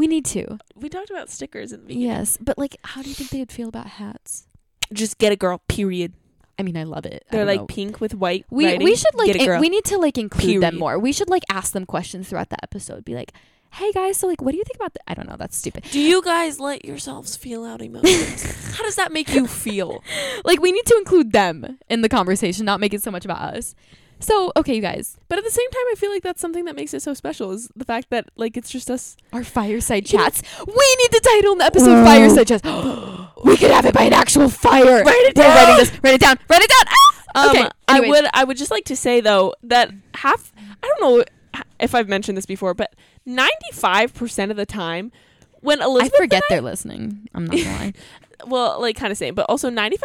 We 0.00 0.06
need 0.06 0.24
to. 0.26 0.56
we 0.74 0.88
talked 0.88 1.10
about 1.10 1.28
stickers 1.28 1.72
in 1.72 1.80
the 1.80 1.86
beginning. 1.88 2.08
Yes, 2.08 2.38
but 2.40 2.56
like 2.56 2.78
how 2.82 3.02
do 3.02 3.10
you 3.10 3.14
think 3.14 3.28
they 3.28 3.40
would 3.40 3.52
feel 3.52 3.68
about 3.68 3.86
hats? 3.86 4.46
Just 4.94 5.18
Get 5.18 5.30
a 5.30 5.36
Girl, 5.36 5.60
period. 5.68 6.14
I 6.58 6.62
mean, 6.62 6.78
I 6.78 6.84
love 6.84 7.04
it. 7.04 7.26
They're 7.30 7.44
like 7.44 7.60
know. 7.60 7.66
pink 7.66 8.00
with 8.00 8.14
white. 8.14 8.46
we 8.48 8.64
writing. 8.64 8.82
we 8.82 8.96
should 8.96 9.14
like 9.14 9.36
in- 9.36 9.60
we 9.60 9.68
need 9.68 9.84
to 9.84 9.98
like 9.98 10.16
include 10.16 10.62
them 10.62 10.78
more. 10.78 10.98
We 10.98 11.12
should 11.12 11.28
like 11.28 11.42
ask 11.50 11.74
them 11.74 11.84
questions 11.84 12.30
throughout 12.30 12.48
the 12.48 12.56
episode. 12.62 13.04
Be 13.04 13.14
like, 13.14 13.32
"Hey 13.72 13.92
guys, 13.92 14.16
so 14.16 14.26
like 14.26 14.40
what 14.40 14.52
do 14.52 14.56
you 14.56 14.64
think 14.64 14.76
about 14.76 14.94
the 14.94 15.00
I 15.06 15.12
don't 15.12 15.28
know, 15.28 15.36
that's 15.38 15.54
stupid. 15.58 15.84
Do 15.90 16.00
you 16.00 16.22
guys 16.22 16.58
let 16.58 16.86
yourselves 16.86 17.36
feel 17.36 17.62
out 17.66 17.82
emotions? 17.82 18.42
How 18.78 18.82
does 18.84 18.96
that 18.96 19.12
make 19.12 19.28
you 19.34 19.46
feel? 19.46 20.02
Like 20.46 20.62
we 20.62 20.72
need 20.72 20.86
to 20.86 20.96
include 20.96 21.32
them 21.32 21.78
in 21.90 22.00
the 22.00 22.08
conversation, 22.08 22.64
not 22.64 22.80
make 22.80 22.94
it 22.94 23.02
so 23.02 23.10
much 23.10 23.26
about 23.26 23.54
us. 23.54 23.74
So, 24.20 24.52
okay, 24.56 24.74
you 24.74 24.82
guys, 24.82 25.16
But 25.28 25.38
at 25.38 25.44
the 25.44 25.50
same 25.50 25.70
time, 25.70 25.82
I 25.90 25.94
feel 25.96 26.10
like 26.10 26.22
that's 26.22 26.40
something 26.40 26.66
that 26.66 26.76
makes 26.76 26.92
it 26.94 27.00
so 27.02 27.14
special 27.14 27.52
is 27.52 27.70
the 27.74 27.84
fact 27.86 28.10
that 28.10 28.28
like 28.36 28.56
it's 28.56 28.70
just 28.70 28.90
us. 28.90 29.16
our 29.32 29.42
fireside 29.42 30.04
chats. 30.06 30.42
We 30.66 30.96
need 30.98 31.10
the 31.10 31.20
title 31.24 31.52
in 31.52 31.58
the 31.58 31.64
episode 31.64 32.04
fireside 32.04 32.46
chats. 32.48 32.64
we 33.44 33.56
could 33.56 33.70
have 33.70 33.86
it 33.86 33.94
by 33.94 34.02
an 34.02 34.12
actual 34.12 34.48
fire. 34.50 35.02
Write 35.02 35.14
it 35.26 35.36
We're 35.36 35.42
down. 35.44 35.56
writing 35.56 35.76
this. 35.76 36.00
Write 36.02 36.14
it 36.14 36.20
down. 36.20 36.38
Write 36.48 36.62
it 36.62 36.68
down. 36.70 36.84
Ah! 36.88 37.06
Um, 37.32 37.50
okay. 37.56 37.68
I 37.88 38.00
would 38.00 38.26
I 38.34 38.44
would 38.44 38.56
just 38.56 38.70
like 38.70 38.84
to 38.86 38.96
say 38.96 39.20
though 39.20 39.54
that 39.62 39.90
half 40.14 40.52
I 40.82 40.86
don't 40.86 41.00
know 41.00 41.24
if 41.78 41.94
I've 41.94 42.08
mentioned 42.08 42.36
this 42.36 42.46
before, 42.46 42.74
but 42.74 42.94
ninety 43.24 43.70
five 43.72 44.12
percent 44.14 44.50
of 44.50 44.56
the 44.56 44.66
time 44.66 45.12
when 45.60 45.80
Elizabeth 45.80 46.14
I 46.14 46.22
forget 46.24 46.42
and 46.50 46.56
they're 46.56 46.62
listening. 46.62 47.28
I'm 47.34 47.46
not 47.46 47.56
gonna 47.56 47.70
lie. 47.70 47.92
well, 48.46 48.80
like 48.80 48.96
kind 48.96 49.10
of 49.12 49.18
same, 49.18 49.34
but 49.34 49.46
also 49.48 49.70
95% 49.70 49.98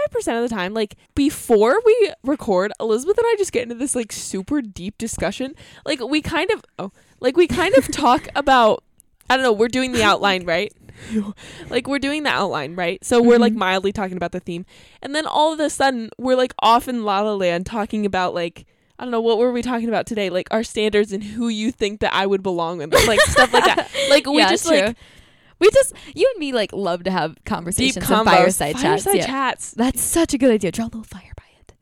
of 0.44 0.50
the 0.50 0.54
time, 0.54 0.74
like 0.74 0.96
before 1.16 1.78
we 1.86 2.12
record, 2.24 2.72
Elizabeth 2.80 3.18
and 3.18 3.26
I 3.28 3.36
just 3.38 3.52
get 3.52 3.64
into 3.64 3.76
this 3.76 3.96
like 3.96 4.12
super 4.12 4.62
deep 4.62 4.98
discussion. 4.98 5.56
Like 5.86 6.00
we 6.02 6.22
kind 6.22 6.50
of, 6.52 6.64
oh, 6.80 6.92
like 7.20 7.38
we 7.38 7.48
kind 7.48 7.74
of 7.76 7.88
talk 7.92 8.28
about, 8.36 8.84
I 9.30 9.36
don't 9.38 9.44
know, 9.44 9.54
we're 9.54 9.68
doing 9.68 9.92
the 9.92 10.04
outline, 10.04 10.46
right? 10.46 10.72
like 11.70 11.88
we're 11.88 12.00
doing 12.00 12.24
the 12.24 12.30
outline, 12.30 12.76
right? 12.76 13.04
So 13.04 13.22
we're 13.22 13.40
like 13.40 13.54
Mhm. 13.54 13.58
mildly 13.58 13.92
talking 13.92 14.18
about 14.18 14.32
the 14.32 14.40
theme. 14.40 14.66
And 15.02 15.14
then 15.16 15.26
all 15.26 15.52
of 15.54 15.60
a 15.60 15.70
sudden, 15.70 16.10
we're 16.18 16.36
like 16.38 16.54
off 16.60 16.88
in 16.88 17.04
La 17.04 17.22
La 17.22 17.34
Land 17.34 17.66
talking 17.66 18.06
about 18.06 18.34
like, 18.34 18.66
I 18.98 19.04
don't 19.04 19.12
know, 19.12 19.20
what 19.20 19.38
were 19.38 19.52
we 19.52 19.62
talking 19.62 19.90
about 19.90 20.06
today? 20.06 20.30
Like 20.30 20.48
our 20.52 20.64
standards 20.64 21.12
and 21.12 21.22
who 21.22 21.50
you 21.50 21.72
think 21.72 22.00
that 22.00 22.14
I 22.14 22.26
would 22.26 22.42
belong 22.42 22.78
with, 22.78 22.94
like 23.08 23.20
stuff 23.22 23.52
like 23.54 23.66
that. 23.66 23.90
Like 24.10 24.26
we 24.26 24.38
Yeah, 24.38 24.50
just 24.52 24.68
true. 24.68 24.78
like 24.80 24.96
we 25.60 25.70
just 25.72 25.94
you 26.16 26.30
and 26.34 26.40
me 26.40 26.52
like 26.54 26.72
love 26.74 27.04
to 27.04 27.12
have 27.12 27.36
deep 27.36 27.46
conversations 27.46 27.98
and 27.98 28.06
combos, 28.06 28.26
fireside, 28.26 28.74
chats. 28.76 28.84
fireside 29.04 29.16
Yeah. 29.16 29.26
chats. 29.26 29.72
That's 29.72 30.02
such 30.02 30.34
a 30.34 30.38
good 30.38 30.52
idea. 30.52 30.72
Draw 30.72 30.86
a 30.86 30.88
little 30.88 31.04
fire 31.04 31.32
by 31.38 31.44
it. 31.60 31.74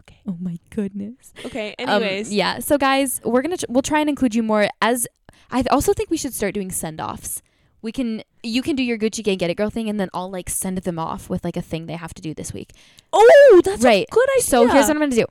Okay. 0.00 0.20
Oh 0.26 0.36
my 0.40 0.58
goodness. 0.70 1.32
Okay. 1.44 1.74
Um, 1.78 1.88
Anyways, 2.02 2.32
yeah. 2.32 2.58
So 2.60 2.78
guys, 2.78 3.20
we're 3.24 3.42
gonna 3.42 3.56
tr- 3.56 3.66
we'll 3.68 3.82
try 3.82 4.00
and 4.00 4.08
include 4.08 4.34
you 4.34 4.42
more. 4.42 4.68
As 4.80 5.06
I 5.50 5.62
also 5.70 5.92
think 5.92 6.10
we 6.10 6.16
should 6.16 6.34
start 6.34 6.54
doing 6.54 6.70
send 6.70 7.00
offs. 7.00 7.42
We 7.82 7.90
can 7.90 8.22
you 8.44 8.62
can 8.62 8.76
do 8.76 8.82
your 8.84 8.96
Gucci 8.96 9.24
Gang 9.24 9.38
Get 9.38 9.50
It 9.50 9.56
Girl 9.56 9.68
thing, 9.70 9.88
and 9.88 9.98
then 9.98 10.08
I'll 10.14 10.30
like 10.30 10.48
send 10.48 10.78
them 10.78 10.98
off 11.00 11.28
with 11.28 11.42
like 11.44 11.56
a 11.56 11.62
thing 11.62 11.86
they 11.86 11.96
have 11.96 12.14
to 12.14 12.22
do 12.22 12.32
this 12.32 12.52
week. 12.52 12.70
Oh, 13.12 13.60
that's 13.64 13.82
Right. 13.82 14.06
a 14.08 14.14
good 14.14 14.28
idea. 14.36 14.42
So 14.44 14.68
here's 14.68 14.86
what 14.86 14.90
I'm 14.96 14.98
gonna 15.00 15.16
do. 15.16 15.26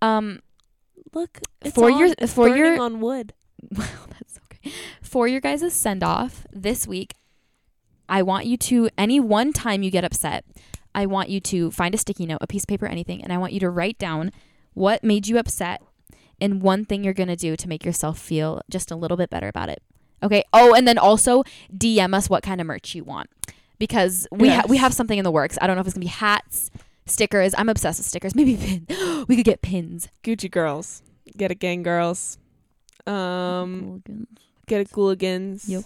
Um, 0.00 0.40
look 1.12 1.38
it's 1.60 1.74
for 1.74 1.90
on. 1.90 1.98
your- 1.98 2.14
It's 2.18 2.32
for 2.32 2.48
burning 2.48 2.64
your- 2.64 2.80
on 2.80 3.00
wood. 3.00 3.34
well, 3.76 3.86
that's. 4.08 4.38
For 5.02 5.28
your 5.28 5.40
guys' 5.40 5.72
send 5.72 6.02
off 6.02 6.46
this 6.52 6.86
week, 6.86 7.14
I 8.08 8.22
want 8.22 8.46
you 8.46 8.56
to 8.58 8.88
any 8.98 9.20
one 9.20 9.52
time 9.52 9.82
you 9.82 9.90
get 9.90 10.04
upset, 10.04 10.44
I 10.94 11.06
want 11.06 11.28
you 11.28 11.40
to 11.40 11.70
find 11.70 11.94
a 11.94 11.98
sticky 11.98 12.26
note, 12.26 12.38
a 12.40 12.46
piece 12.46 12.64
of 12.64 12.68
paper, 12.68 12.86
anything, 12.86 13.22
and 13.22 13.32
I 13.32 13.38
want 13.38 13.52
you 13.52 13.60
to 13.60 13.70
write 13.70 13.98
down 13.98 14.30
what 14.74 15.02
made 15.02 15.26
you 15.26 15.38
upset 15.38 15.82
and 16.40 16.60
one 16.60 16.84
thing 16.84 17.04
you're 17.04 17.14
gonna 17.14 17.36
do 17.36 17.56
to 17.56 17.68
make 17.68 17.84
yourself 17.84 18.18
feel 18.18 18.60
just 18.70 18.90
a 18.90 18.96
little 18.96 19.16
bit 19.16 19.30
better 19.30 19.48
about 19.48 19.68
it. 19.68 19.82
Okay. 20.22 20.44
Oh, 20.52 20.74
and 20.74 20.86
then 20.86 20.98
also 20.98 21.42
DM 21.76 22.14
us 22.14 22.28
what 22.28 22.42
kind 22.42 22.60
of 22.60 22.66
merch 22.66 22.94
you 22.94 23.04
want 23.04 23.30
because 23.78 24.26
we 24.30 24.48
ha- 24.48 24.64
we 24.68 24.76
have 24.76 24.94
something 24.94 25.18
in 25.18 25.24
the 25.24 25.30
works. 25.30 25.58
I 25.60 25.66
don't 25.66 25.76
know 25.76 25.80
if 25.80 25.86
it's 25.86 25.94
gonna 25.94 26.04
be 26.04 26.08
hats, 26.08 26.70
stickers. 27.06 27.54
I'm 27.56 27.68
obsessed 27.68 27.98
with 27.98 28.06
stickers. 28.06 28.34
Maybe 28.36 28.56
pins. 28.56 29.26
we 29.28 29.36
could 29.36 29.44
get 29.44 29.62
pins. 29.62 30.08
Gucci 30.22 30.50
girls, 30.50 31.02
get 31.36 31.50
it, 31.50 31.56
gang 31.56 31.82
girls. 31.82 32.38
Um, 33.06 34.02
get 34.66 34.80
it, 34.80 34.90
gooligans. 34.90 35.68
Yep. 35.68 35.84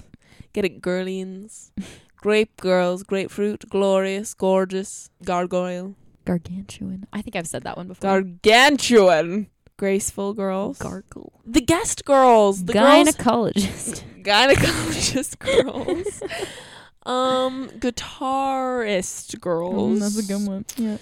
Get 0.52 0.64
it, 0.64 0.80
girlians. 0.80 1.72
Grape 2.16 2.56
girls, 2.60 3.02
grapefruit, 3.04 3.68
glorious, 3.68 4.34
gorgeous, 4.34 5.10
gargoyle, 5.24 5.94
Gargantuan. 6.24 7.06
I 7.12 7.22
think 7.22 7.36
I've 7.36 7.46
said 7.46 7.62
that 7.64 7.76
one 7.76 7.86
before. 7.86 8.20
gargantuan, 8.20 9.46
graceful 9.76 10.32
girls. 10.34 10.78
Gargle. 10.78 11.32
the 11.44 11.60
guest 11.60 12.04
girls, 12.04 12.64
the 12.64 12.72
girls, 12.72 13.08
Gynecologist. 13.10 14.02
gynecologist 14.24 15.38
girls. 15.38 16.22
um, 17.06 17.68
guitarist 17.78 19.38
girls. 19.40 19.98
Mm, 19.98 20.00
that's 20.00 20.18
a 20.18 20.22
good 20.32 20.46
one. 20.48 20.64
Yeah. 20.76 20.96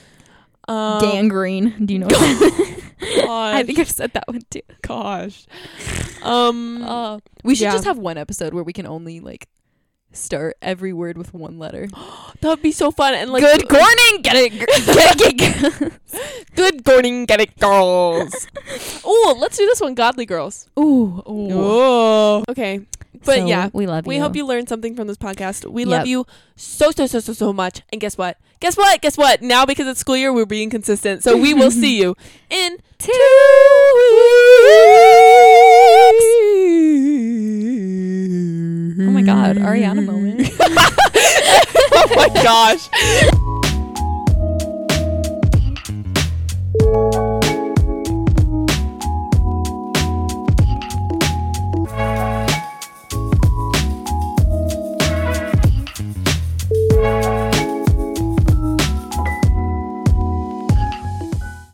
Um, 0.68 1.00
Gangrene. 1.00 1.86
Do 1.86 1.94
you 1.94 2.00
know? 2.00 2.08
Gosh, 2.08 3.54
I 3.56 3.62
think 3.62 3.78
I've 3.78 3.90
said 3.90 4.12
that 4.12 4.26
one 4.28 4.42
too. 4.50 4.60
gosh. 4.82 5.46
Um, 6.24 6.82
Uh, 6.82 7.18
we 7.42 7.54
should 7.54 7.64
yeah. 7.64 7.72
just 7.72 7.84
have 7.84 7.98
one 7.98 8.18
episode 8.18 8.54
where 8.54 8.64
we 8.64 8.72
can 8.72 8.86
only 8.86 9.20
like 9.20 9.48
start 10.12 10.56
every 10.62 10.92
word 10.92 11.18
with 11.18 11.34
one 11.34 11.58
letter. 11.58 11.86
that 12.40 12.48
would 12.48 12.62
be 12.62 12.72
so 12.72 12.90
fun 12.90 13.14
and 13.14 13.30
like 13.30 13.42
Good 13.42 13.70
morning. 13.70 14.22
Get 14.22 14.36
it. 14.36 14.52
Get 14.58 14.68
it. 15.20 15.38
Get 15.38 15.82
it. 15.82 15.92
good 16.56 16.86
morning, 16.86 17.26
get 17.26 17.40
it, 17.40 17.58
girls. 17.58 18.46
oh, 19.04 19.36
let's 19.38 19.56
do 19.56 19.66
this 19.66 19.80
one, 19.80 19.94
godly 19.94 20.26
girls. 20.26 20.68
Ooh. 20.78 21.22
Ooh. 21.28 21.48
Oh, 21.52 22.44
okay. 22.48 22.80
But 23.24 23.36
So, 23.38 23.46
yeah, 23.46 23.70
we 23.72 23.86
love 23.86 24.04
you. 24.04 24.08
we 24.10 24.18
hope 24.18 24.36
you 24.36 24.44
learned 24.46 24.68
something 24.68 24.94
from 24.94 25.06
this 25.06 25.16
podcast. 25.16 25.66
We 25.70 25.82
Yep. 25.82 25.88
love 25.88 26.06
you 26.06 26.26
so 26.56 26.90
so 26.90 27.06
so 27.06 27.20
so 27.20 27.32
so 27.32 27.52
much. 27.52 27.80
And 27.92 28.00
guess 28.00 28.18
what? 28.18 28.36
Guess 28.60 28.76
what? 28.76 29.00
Guess 29.02 29.16
what? 29.16 29.42
Now 29.42 29.64
because 29.66 29.86
it's 29.86 30.00
school 30.00 30.16
year, 30.16 30.32
we're 30.32 30.46
being 30.46 30.70
consistent. 30.70 31.22
So 31.22 31.36
we 31.36 31.54
will 31.54 31.70
see 31.70 31.98
you 32.00 32.16
in 32.50 32.78
Two 32.98 33.12
Oh 38.96 39.10
my 39.10 39.22
God, 39.22 39.56
Ariana 39.56 40.04
moment. 40.04 40.48
oh 40.60 42.08
my 42.14 42.28
gosh. 42.42 43.63